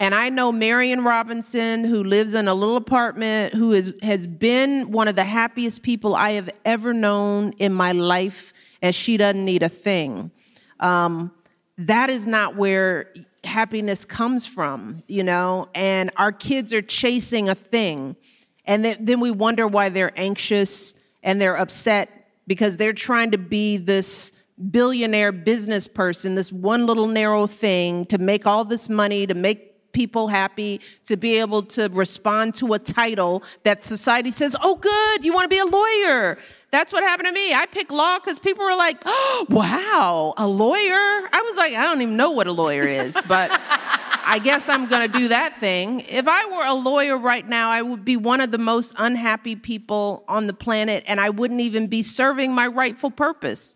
And 0.00 0.14
I 0.14 0.28
know 0.28 0.52
Marion 0.52 1.02
Robinson, 1.02 1.82
who 1.82 2.04
lives 2.04 2.34
in 2.34 2.46
a 2.46 2.54
little 2.54 2.76
apartment, 2.76 3.54
who 3.54 3.72
is, 3.72 3.92
has 4.02 4.28
been 4.28 4.92
one 4.92 5.08
of 5.08 5.16
the 5.16 5.24
happiest 5.24 5.82
people 5.82 6.14
I 6.14 6.32
have 6.32 6.48
ever 6.64 6.94
known 6.94 7.52
in 7.58 7.72
my 7.72 7.90
life, 7.90 8.52
and 8.80 8.94
she 8.94 9.16
doesn't 9.16 9.44
need 9.44 9.64
a 9.64 9.68
thing. 9.68 10.30
Um, 10.78 11.32
that 11.78 12.10
is 12.10 12.26
not 12.26 12.56
where 12.56 13.12
happiness 13.44 14.04
comes 14.04 14.46
from, 14.46 15.02
you 15.06 15.22
know, 15.22 15.68
and 15.74 16.10
our 16.16 16.32
kids 16.32 16.74
are 16.74 16.82
chasing 16.82 17.48
a 17.48 17.54
thing. 17.54 18.16
And 18.64 18.84
then, 18.84 19.04
then 19.04 19.20
we 19.20 19.30
wonder 19.30 19.66
why 19.66 19.88
they're 19.88 20.12
anxious 20.18 20.94
and 21.22 21.40
they're 21.40 21.56
upset 21.56 22.10
because 22.46 22.76
they're 22.76 22.92
trying 22.92 23.30
to 23.30 23.38
be 23.38 23.76
this 23.76 24.32
billionaire 24.70 25.30
business 25.30 25.86
person, 25.86 26.34
this 26.34 26.50
one 26.50 26.86
little 26.86 27.06
narrow 27.06 27.46
thing 27.46 28.06
to 28.06 28.18
make 28.18 28.46
all 28.46 28.64
this 28.64 28.88
money, 28.88 29.26
to 29.26 29.34
make 29.34 29.67
people 29.98 30.28
happy, 30.28 30.80
to 31.04 31.16
be 31.16 31.40
able 31.40 31.60
to 31.60 31.88
respond 31.88 32.54
to 32.54 32.72
a 32.72 32.78
title 32.78 33.42
that 33.64 33.82
society 33.82 34.30
says, 34.30 34.54
oh, 34.62 34.76
good, 34.76 35.24
you 35.24 35.32
want 35.32 35.42
to 35.42 35.48
be 35.48 35.58
a 35.58 35.64
lawyer. 35.64 36.38
That's 36.70 36.92
what 36.92 37.02
happened 37.02 37.26
to 37.26 37.32
me. 37.32 37.52
I 37.52 37.66
picked 37.66 37.90
law 37.90 38.20
because 38.20 38.38
people 38.38 38.64
were 38.64 38.76
like, 38.76 39.02
oh, 39.04 39.46
wow, 39.50 40.34
a 40.36 40.46
lawyer? 40.46 41.28
I 41.32 41.42
was 41.48 41.56
like, 41.56 41.74
I 41.74 41.82
don't 41.82 42.00
even 42.00 42.16
know 42.16 42.30
what 42.30 42.46
a 42.46 42.52
lawyer 42.52 42.86
is, 42.86 43.16
but 43.26 43.50
I 43.52 44.38
guess 44.40 44.68
I'm 44.68 44.86
going 44.86 45.10
to 45.10 45.18
do 45.18 45.26
that 45.28 45.58
thing. 45.58 46.04
If 46.08 46.28
I 46.28 46.44
were 46.44 46.64
a 46.64 46.74
lawyer 46.74 47.18
right 47.18 47.48
now, 47.48 47.68
I 47.68 47.82
would 47.82 48.04
be 48.04 48.16
one 48.16 48.40
of 48.40 48.52
the 48.52 48.58
most 48.58 48.94
unhappy 48.98 49.56
people 49.56 50.22
on 50.28 50.46
the 50.46 50.54
planet, 50.54 51.02
and 51.08 51.20
I 51.20 51.30
wouldn't 51.30 51.60
even 51.60 51.88
be 51.88 52.04
serving 52.04 52.54
my 52.54 52.68
rightful 52.68 53.10
purpose. 53.10 53.74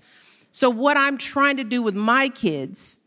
So, 0.52 0.70
what 0.70 0.96
I'm 0.96 1.18
trying 1.18 1.56
to 1.56 1.64
do 1.64 1.82
with 1.82 1.96
my 1.96 2.28
kids 2.28 3.00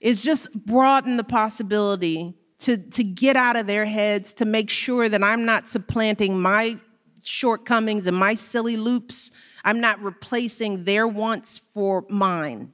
is 0.00 0.20
just 0.20 0.52
broaden 0.52 1.16
the 1.16 1.24
possibility 1.24 2.34
to, 2.58 2.76
to 2.76 3.04
get 3.04 3.36
out 3.36 3.56
of 3.56 3.66
their 3.66 3.86
heads, 3.86 4.32
to 4.34 4.44
make 4.44 4.70
sure 4.70 5.08
that 5.08 5.22
I'm 5.22 5.44
not 5.44 5.68
supplanting 5.68 6.40
my 6.40 6.78
shortcomings 7.22 8.06
and 8.06 8.16
my 8.16 8.34
silly 8.34 8.76
loops. 8.76 9.30
I'm 9.64 9.80
not 9.80 10.02
replacing 10.02 10.84
their 10.84 11.06
wants 11.06 11.58
for 11.58 12.04
mine. 12.08 12.72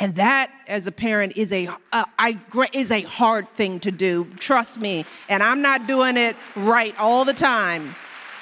And 0.00 0.14
that, 0.14 0.52
as 0.68 0.86
a 0.86 0.92
parent, 0.92 1.36
is 1.36 1.52
a 1.52 1.68
uh, 1.92 2.04
I, 2.18 2.38
is 2.72 2.90
a 2.92 3.02
hard 3.02 3.52
thing 3.54 3.80
to 3.80 3.90
do. 3.90 4.26
Trust 4.38 4.78
me. 4.78 5.04
And 5.28 5.42
I'm 5.42 5.60
not 5.60 5.88
doing 5.88 6.16
it 6.16 6.36
right 6.54 6.96
all 6.98 7.24
the 7.24 7.34
time, 7.34 7.96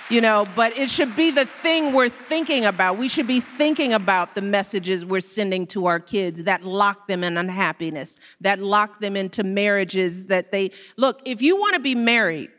you 0.09 0.21
know. 0.21 0.47
But 0.55 0.77
it 0.77 0.91
should 0.91 1.15
be 1.17 1.31
the 1.31 1.47
thing 1.47 1.93
we're 1.93 2.09
thinking 2.09 2.65
about. 2.65 2.99
We 2.99 3.09
should 3.09 3.27
be 3.27 3.41
thinking 3.41 3.93
about 3.93 4.35
the 4.35 4.43
messages 4.43 5.05
we're 5.05 5.21
sending 5.21 5.67
to 5.69 5.87
our 5.87 6.01
kids 6.01 6.45
that 6.45 6.65
lock 6.65 7.09
them 7.09 7.25
in 7.25 7.37
unhappiness, 7.37 8.19
that 8.41 8.61
lock 8.61 9.01
them 9.01 9.17
into 9.17 9.43
marriages 9.45 10.29
that 10.29 10.53
they 10.53 10.71
look. 10.97 11.21
If 11.25 11.43
you 11.43 11.57
want 11.57 11.75
to 11.75 11.81
be 11.81 11.95
married, 11.95 12.51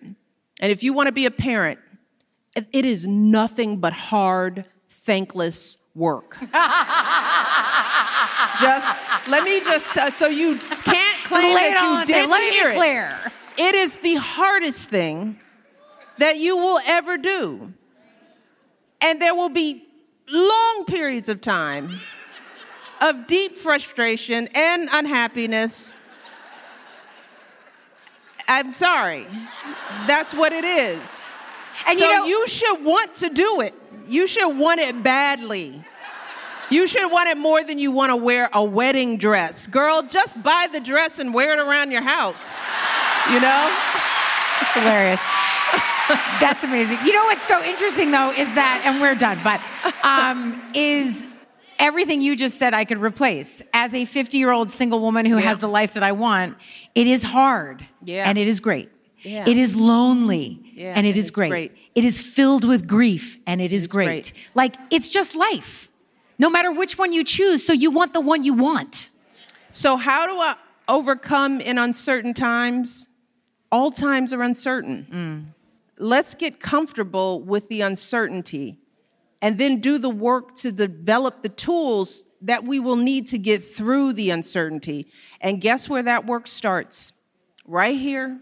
and 0.59 0.71
if 0.71 0.83
you 0.83 0.93
want 0.93 1.07
to 1.07 1.13
be 1.13 1.25
a 1.25 1.31
parent, 1.31 1.79
it 2.55 2.85
is 2.85 3.05
nothing 3.05 3.77
but 3.77 3.93
hard, 3.93 4.65
thankless 4.89 5.77
work. 5.93 6.37
just 8.59 9.03
let 9.27 9.43
me 9.43 9.59
just 9.61 9.97
uh, 9.97 10.11
so 10.11 10.27
you 10.27 10.57
can't 10.57 11.23
claim 11.25 11.53
that 11.53 11.99
you 11.99 12.05
didn't 12.13 12.29
Let 12.29 12.41
me 12.41 12.49
hear 12.51 12.69
be 12.69 12.75
clear. 12.75 13.19
It. 13.57 13.61
it 13.61 13.75
is 13.75 13.97
the 13.97 14.15
hardest 14.15 14.89
thing 14.89 15.39
that 16.19 16.37
you 16.37 16.57
will 16.57 16.79
ever 16.85 17.17
do, 17.17 17.73
and 19.01 19.21
there 19.21 19.35
will 19.35 19.49
be 19.49 19.87
long 20.29 20.85
periods 20.85 21.29
of 21.29 21.41
time 21.41 21.99
of 23.01 23.27
deep 23.27 23.57
frustration 23.57 24.47
and 24.53 24.89
unhappiness. 24.91 25.95
I'm 28.47 28.73
sorry. 28.73 29.27
That's 30.07 30.33
what 30.33 30.53
it 30.53 30.63
is. 30.63 31.21
And 31.85 31.97
so 31.97 32.05
you, 32.05 32.13
know, 32.13 32.25
you 32.25 32.47
should 32.47 32.83
want 32.83 33.15
to 33.15 33.29
do 33.29 33.61
it. 33.61 33.73
You 34.07 34.25
should 34.25 34.57
want 34.57 34.79
it 34.79 35.03
badly. 35.03 35.83
You 36.69 36.87
should 36.87 37.09
want 37.11 37.29
it 37.29 37.37
more 37.37 37.63
than 37.63 37.77
you 37.77 37.91
want 37.91 38.09
to 38.09 38.15
wear 38.15 38.49
a 38.53 38.63
wedding 38.63 39.17
dress. 39.17 39.67
Girl, 39.67 40.01
just 40.01 40.41
buy 40.43 40.67
the 40.71 40.79
dress 40.79 41.19
and 41.19 41.33
wear 41.33 41.53
it 41.53 41.59
around 41.59 41.91
your 41.91 42.01
house. 42.01 42.57
You 43.31 43.39
know? 43.39 43.77
It's 44.61 44.73
hilarious. 44.73 45.21
That's 46.39 46.63
amazing. 46.63 46.99
You 47.05 47.13
know 47.13 47.25
what's 47.25 47.43
so 47.43 47.63
interesting 47.63 48.11
though 48.11 48.31
is 48.31 48.53
that, 48.55 48.83
and 48.85 49.01
we're 49.01 49.15
done, 49.15 49.39
but 49.43 49.61
um, 50.05 50.61
is 50.73 51.27
everything 51.79 52.21
you 52.21 52.35
just 52.35 52.57
said 52.57 52.73
I 52.73 52.85
could 52.85 52.99
replace. 52.99 53.61
As 53.73 53.93
a 53.93 54.05
50 54.05 54.37
year 54.37 54.51
old 54.51 54.69
single 54.69 54.99
woman 54.99 55.25
who 55.25 55.35
yeah. 55.35 55.43
has 55.43 55.59
the 55.59 55.67
life 55.67 55.93
that 55.93 56.03
I 56.03 56.11
want, 56.11 56.57
it 56.95 57.07
is 57.07 57.23
hard. 57.23 57.85
Yeah. 58.03 58.27
And 58.27 58.37
it 58.37 58.47
is 58.47 58.59
great. 58.59 58.89
Yeah. 59.21 59.47
It 59.47 59.57
is 59.57 59.75
lonely 59.75 60.61
yeah, 60.73 60.93
and 60.95 61.07
it 61.07 61.17
is 61.17 61.31
great. 61.31 61.49
great. 61.49 61.71
It 61.95 62.03
is 62.03 62.21
filled 62.21 62.63
with 62.63 62.87
grief 62.87 63.37
and 63.47 63.59
it 63.59 63.73
is 63.73 63.87
great. 63.87 64.05
great. 64.05 64.33
Like 64.53 64.75
it's 64.91 65.09
just 65.09 65.35
life. 65.35 65.89
No 66.39 66.49
matter 66.49 66.71
which 66.71 66.97
one 66.97 67.13
you 67.13 67.23
choose, 67.23 67.65
so 67.65 67.73
you 67.73 67.89
want 67.89 68.13
the 68.13 68.21
one 68.21 68.43
you 68.43 68.53
want. 68.53 69.09
So 69.71 69.97
how 69.97 70.27
do 70.27 70.39
I 70.39 70.55
overcome 70.87 71.59
in 71.59 71.79
uncertain 71.79 72.35
times? 72.35 73.07
All 73.71 73.91
times 73.91 74.33
are 74.33 74.43
uncertain. 74.43 75.07
Mm. 75.11 75.56
Let's 75.97 76.35
get 76.35 76.59
comfortable 76.59 77.41
with 77.41 77.69
the 77.69 77.81
uncertainty 77.81 78.79
and 79.41 79.57
then 79.57 79.79
do 79.79 79.97
the 79.97 80.09
work 80.09 80.55
to 80.55 80.71
develop 80.71 81.43
the 81.43 81.49
tools 81.49 82.23
that 82.41 82.63
we 82.63 82.79
will 82.79 82.95
need 82.95 83.27
to 83.27 83.37
get 83.37 83.63
through 83.63 84.13
the 84.13 84.29
uncertainty. 84.29 85.07
And 85.41 85.59
guess 85.59 85.89
where 85.89 86.03
that 86.03 86.25
work 86.25 86.47
starts? 86.47 87.13
Right 87.65 87.97
here. 87.97 88.39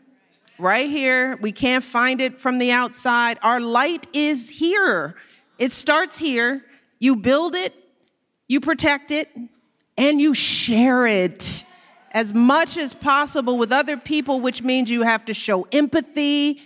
Right 0.57 0.89
here. 0.89 1.37
We 1.37 1.51
can't 1.51 1.83
find 1.83 2.21
it 2.21 2.39
from 2.39 2.59
the 2.59 2.71
outside. 2.71 3.39
Our 3.41 3.59
light 3.59 4.07
is 4.13 4.49
here. 4.49 5.15
It 5.57 5.71
starts 5.71 6.17
here. 6.17 6.63
You 6.99 7.15
build 7.15 7.55
it, 7.55 7.73
you 8.47 8.59
protect 8.59 9.11
it, 9.11 9.29
and 9.97 10.19
you 10.21 10.33
share 10.33 11.05
it 11.05 11.65
as 12.11 12.33
much 12.33 12.77
as 12.77 12.93
possible 12.93 13.57
with 13.57 13.71
other 13.71 13.97
people, 13.97 14.39
which 14.39 14.63
means 14.63 14.89
you 14.89 15.01
have 15.01 15.25
to 15.25 15.33
show 15.33 15.67
empathy. 15.71 16.61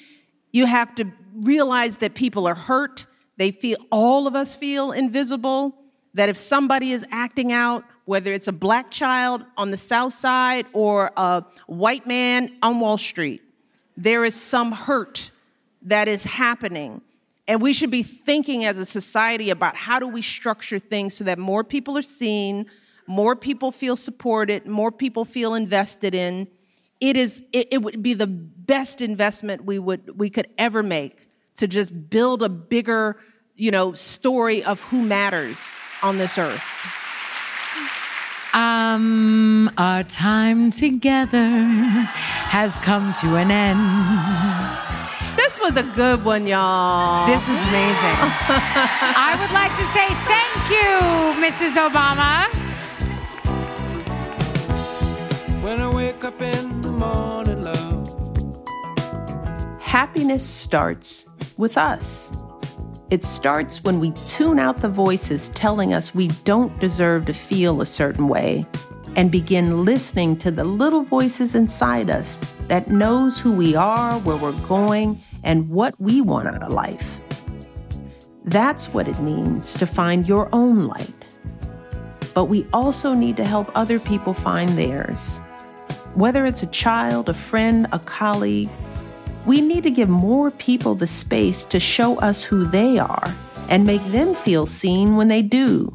You 0.51 0.65
have 0.65 0.95
to 0.95 1.11
realize 1.33 1.97
that 1.97 2.15
people 2.15 2.47
are 2.47 2.55
hurt. 2.55 3.05
They 3.37 3.51
feel, 3.51 3.77
all 3.91 4.27
of 4.27 4.35
us 4.35 4.55
feel 4.55 4.91
invisible. 4.91 5.75
That 6.15 6.29
if 6.29 6.37
somebody 6.37 6.91
is 6.91 7.05
acting 7.11 7.53
out, 7.53 7.83
whether 8.05 8.33
it's 8.33 8.47
a 8.47 8.51
black 8.51 8.89
child 8.89 9.43
on 9.55 9.69
the 9.69 9.77
South 9.77 10.13
Side 10.13 10.65
or 10.73 11.11
a 11.15 11.45
white 11.67 12.07
man 12.07 12.57
on 12.63 12.79
Wall 12.79 12.97
Street, 12.97 13.43
there 13.95 14.25
is 14.25 14.33
some 14.33 14.71
hurt 14.71 15.31
that 15.83 16.07
is 16.07 16.23
happening. 16.23 17.01
And 17.47 17.61
we 17.61 17.73
should 17.73 17.91
be 17.91 18.03
thinking 18.03 18.65
as 18.65 18.77
a 18.77 18.85
society 18.85 19.49
about 19.49 19.75
how 19.75 19.99
do 19.99 20.07
we 20.07 20.21
structure 20.21 20.79
things 20.79 21.15
so 21.15 21.23
that 21.25 21.37
more 21.37 21.63
people 21.63 21.97
are 21.97 22.03
seen, 22.03 22.65
more 23.07 23.35
people 23.35 23.71
feel 23.71 23.97
supported, 23.97 24.67
more 24.67 24.91
people 24.91 25.25
feel 25.25 25.53
invested 25.53 26.13
in. 26.13 26.47
It 26.99 27.15
is 27.17 27.41
it, 27.53 27.69
it 27.71 27.81
would 27.81 28.03
be 28.03 28.13
the 28.13 28.27
best 28.27 29.01
investment 29.01 29.65
we 29.65 29.79
would 29.79 30.17
we 30.19 30.29
could 30.29 30.47
ever 30.57 30.83
make 30.83 31.27
to 31.55 31.67
just 31.67 32.09
build 32.09 32.43
a 32.43 32.49
bigger, 32.49 33.17
you 33.55 33.71
know, 33.71 33.93
story 33.93 34.63
of 34.63 34.81
who 34.83 35.01
matters 35.01 35.75
on 36.01 36.17
this 36.17 36.37
earth. 36.37 36.63
Um, 38.53 39.71
our 39.77 40.03
time 40.03 40.71
together 40.71 41.45
has 42.49 42.79
come 42.79 43.13
to 43.21 43.35
an 43.35 43.51
end. 43.51 43.79
This 45.37 45.59
was 45.59 45.77
a 45.77 45.83
good 45.83 46.25
one, 46.25 46.47
y'all. 46.47 47.27
This 47.27 47.41
is 47.43 47.49
amazing. 47.49 48.17
I 49.15 49.37
would 49.39 49.51
like 49.51 49.71
to 49.77 49.85
say 49.93 50.07
thank 50.25 50.69
you, 50.73 50.89
Mrs. 51.43 51.75
Obama. 51.77 52.47
When 55.63 55.81
I 55.81 55.89
wake 55.93 56.23
up 56.25 56.41
in 56.41 56.78
the 56.78 56.78
morning, 56.99 57.63
love. 57.63 58.67
Happiness 59.81 60.45
starts 60.45 61.25
with 61.57 61.77
us. 61.77 62.31
It 63.09 63.23
starts 63.23 63.83
when 63.83 63.99
we 63.99 64.11
tune 64.11 64.59
out 64.59 64.81
the 64.81 64.89
voices 64.89 65.49
telling 65.49 65.93
us 65.93 66.13
we 66.13 66.27
don't 66.43 66.77
deserve 66.79 67.25
to 67.25 67.33
feel 67.33 67.81
a 67.81 67.85
certain 67.85 68.27
way 68.27 68.67
and 69.15 69.31
begin 69.31 69.83
listening 69.83 70.37
to 70.37 70.51
the 70.51 70.63
little 70.63 71.01
voices 71.01 71.55
inside 71.55 72.09
us 72.09 72.39
that 72.67 72.91
knows 72.91 73.39
who 73.39 73.51
we 73.51 73.75
are, 73.75 74.19
where 74.19 74.37
we're 74.37 74.67
going, 74.67 75.23
and 75.43 75.69
what 75.69 75.99
we 75.99 76.21
want 76.21 76.49
out 76.49 76.61
of 76.61 76.73
life. 76.73 77.19
That's 78.45 78.87
what 78.87 79.07
it 79.07 79.19
means 79.21 79.73
to 79.75 79.87
find 79.87 80.27
your 80.27 80.49
own 80.53 80.85
light. 80.85 81.25
But 82.35 82.45
we 82.45 82.67
also 82.73 83.13
need 83.13 83.37
to 83.37 83.45
help 83.45 83.71
other 83.73 83.99
people 83.99 84.33
find 84.33 84.69
theirs. 84.69 85.39
Whether 86.15 86.45
it's 86.45 86.63
a 86.63 86.67
child, 86.67 87.29
a 87.29 87.33
friend, 87.33 87.87
a 87.91 87.99
colleague, 87.99 88.69
we 89.45 89.61
need 89.61 89.83
to 89.83 89.91
give 89.91 90.09
more 90.09 90.51
people 90.51 90.95
the 90.95 91.07
space 91.07 91.65
to 91.65 91.79
show 91.79 92.19
us 92.19 92.43
who 92.43 92.65
they 92.65 92.99
are 92.99 93.23
and 93.69 93.85
make 93.85 94.03
them 94.07 94.35
feel 94.35 94.65
seen 94.65 95.15
when 95.15 95.27
they 95.27 95.41
do. 95.41 95.93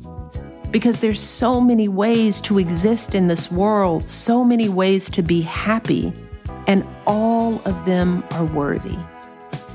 Because 0.70 1.00
there's 1.00 1.20
so 1.20 1.60
many 1.60 1.88
ways 1.88 2.40
to 2.42 2.58
exist 2.58 3.14
in 3.14 3.28
this 3.28 3.50
world, 3.50 4.08
so 4.08 4.44
many 4.44 4.68
ways 4.68 5.10
to 5.10 5.22
be 5.22 5.40
happy, 5.40 6.12
and 6.66 6.86
all 7.06 7.60
of 7.64 7.84
them 7.84 8.24
are 8.32 8.44
worthy. 8.44 8.96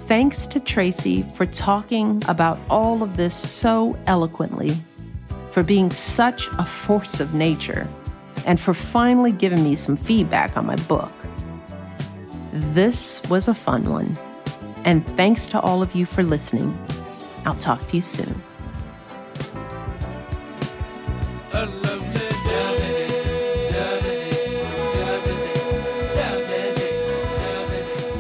Thanks 0.08 0.46
to 0.48 0.60
Tracee 0.60 1.22
for 1.22 1.46
talking 1.46 2.22
about 2.28 2.60
all 2.70 3.04
of 3.04 3.16
this 3.16 3.36
so 3.36 3.98
eloquently, 4.08 4.76
for 5.52 5.64
being 5.64 5.92
such 5.92 6.48
a 6.58 6.66
force 6.66 7.20
of 7.20 7.34
nature, 7.34 7.88
and 8.46 8.60
for 8.60 8.74
finally 8.74 9.32
giving 9.32 9.64
me 9.64 9.76
some 9.76 9.98
feedback 9.98 10.58
on 10.58 10.66
my 10.66 10.76
book. 10.88 11.12
This 12.52 13.22
was 13.30 13.48
a 13.48 13.54
fun 13.54 13.84
one. 13.86 14.18
And 14.86 15.06
thanks 15.06 15.48
to 15.48 15.60
all 15.60 15.82
of 15.82 15.94
you 15.96 16.06
for 16.06 16.24
listening. 16.24 16.78
I'll 17.46 17.56
talk 17.56 17.86
to 17.88 17.96
you 17.96 18.02
soon. 18.02 18.42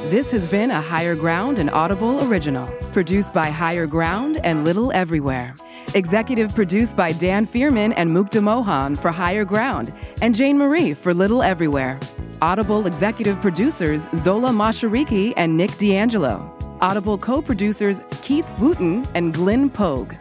This 0.09 0.31
has 0.31 0.47
been 0.47 0.71
a 0.71 0.81
Higher 0.81 1.15
Ground 1.15 1.59
and 1.59 1.69
Audible 1.69 2.27
original, 2.27 2.67
produced 2.91 3.31
by 3.31 3.51
Higher 3.51 3.85
Ground 3.85 4.39
and 4.43 4.63
Little 4.65 4.91
Everywhere. 4.91 5.55
Executive 5.95 6.53
produced 6.53 6.95
by 6.95 7.11
Dan 7.11 7.47
Fierman 7.47 7.93
and 7.93 8.11
Mukta 8.11 8.43
Mohan 8.43 8.95
for 8.95 9.11
Higher 9.11 9.43
Ground 9.43 9.91
and 10.21 10.35
Jane 10.35 10.55
Marie 10.55 10.93
for 10.93 11.15
Little 11.15 11.41
Everywhere. 11.41 11.99
Audible 12.43 12.85
executive 12.85 13.41
producers 13.41 14.07
Zola 14.13 14.49
Mashariki 14.49 15.33
and 15.35 15.57
Nick 15.57 15.75
D'Angelo. 15.77 16.55
Audible 16.81 17.17
co 17.17 17.41
producers 17.41 18.01
Keith 18.21 18.47
Wooten 18.59 19.07
and 19.15 19.33
Glenn 19.33 19.67
Pogue. 19.67 20.13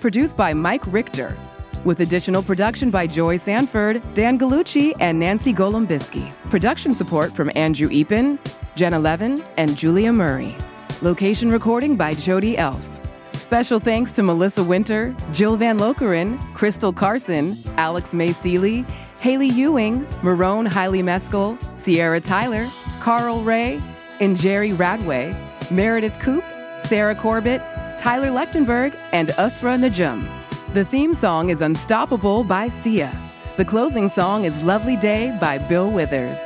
Produced 0.00 0.38
by 0.38 0.54
Mike 0.54 0.86
Richter. 0.86 1.36
With 1.84 2.00
additional 2.00 2.42
production 2.42 2.90
by 2.90 3.06
Joy 3.06 3.36
Sanford, 3.36 4.02
Dan 4.14 4.38
Galucci, 4.38 4.94
and 5.00 5.18
Nancy 5.18 5.52
Golombisky. 5.52 6.32
Production 6.48 6.94
support 6.94 7.36
from 7.36 7.50
Andrew 7.56 7.88
Epen, 7.88 8.38
Jenna 8.74 8.98
Levin, 8.98 9.44
and 9.58 9.76
Julia 9.76 10.12
Murray. 10.12 10.56
Location 11.02 11.50
recording 11.50 11.96
by 11.96 12.14
Jody 12.14 12.56
Elff. 12.56 12.99
Special 13.40 13.80
thanks 13.80 14.12
to 14.12 14.22
Melissa 14.22 14.62
Winter, 14.62 15.16
Jill 15.32 15.56
Van 15.56 15.78
Lokeren, 15.78 16.38
Crystal 16.54 16.92
Carson, 16.92 17.56
Alex 17.78 18.12
May 18.12 18.32
Seeley, 18.32 18.84
Haley 19.18 19.48
Ewing, 19.48 20.04
Marone 20.22 20.68
Hiley 20.68 21.02
Meskel, 21.02 21.58
Sierra 21.76 22.20
Tyler, 22.20 22.68
Carl 23.00 23.42
Ray, 23.42 23.80
and 24.20 24.36
Jerry 24.36 24.72
Radway, 24.72 25.34
Meredith 25.70 26.18
Koop, 26.20 26.44
Sarah 26.80 27.14
Corbett, 27.14 27.62
Tyler 27.98 28.28
Lechtenberg, 28.28 28.94
and 29.12 29.30
Usra 29.30 29.80
Najum. 29.80 30.28
The 30.74 30.84
theme 30.84 31.14
song 31.14 31.48
is 31.48 31.62
Unstoppable 31.62 32.44
by 32.44 32.68
Sia. 32.68 33.10
The 33.56 33.64
closing 33.64 34.10
song 34.10 34.44
is 34.44 34.62
Lovely 34.62 34.96
Day 34.98 35.36
by 35.40 35.56
Bill 35.56 35.90
Withers. 35.90 36.38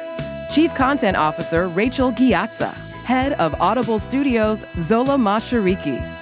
Chief 0.48 0.72
Content 0.74 1.16
Officer 1.16 1.66
Rachel 1.66 2.12
Ghiazza. 2.12 2.72
Head 3.02 3.32
of 3.34 3.60
Audible 3.60 3.98
Studios 3.98 4.64
Zola 4.78 5.16
Mashariki. 5.16 6.13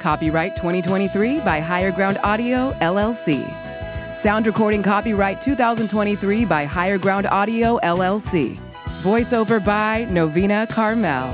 Copyright 0.00 0.56
2023 0.56 1.40
by 1.40 1.60
Higher 1.60 1.92
Ground 1.92 2.18
Audio, 2.22 2.72
LLC. 2.80 3.46
Sound 4.16 4.46
recording 4.46 4.82
copyright 4.82 5.40
2023 5.42 6.46
by 6.46 6.64
Higher 6.64 6.96
Ground 6.96 7.26
Audio, 7.26 7.78
LLC. 7.82 8.58
Voiceover 9.02 9.62
by 9.62 10.06
Novena 10.10 10.66
Carmel. 10.66 11.30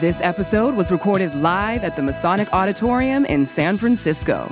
This 0.00 0.20
episode 0.22 0.74
was 0.74 0.90
recorded 0.90 1.34
live 1.34 1.84
at 1.84 1.94
the 1.94 2.02
Masonic 2.02 2.50
Auditorium 2.54 3.26
in 3.26 3.44
San 3.44 3.76
Francisco. 3.76 4.50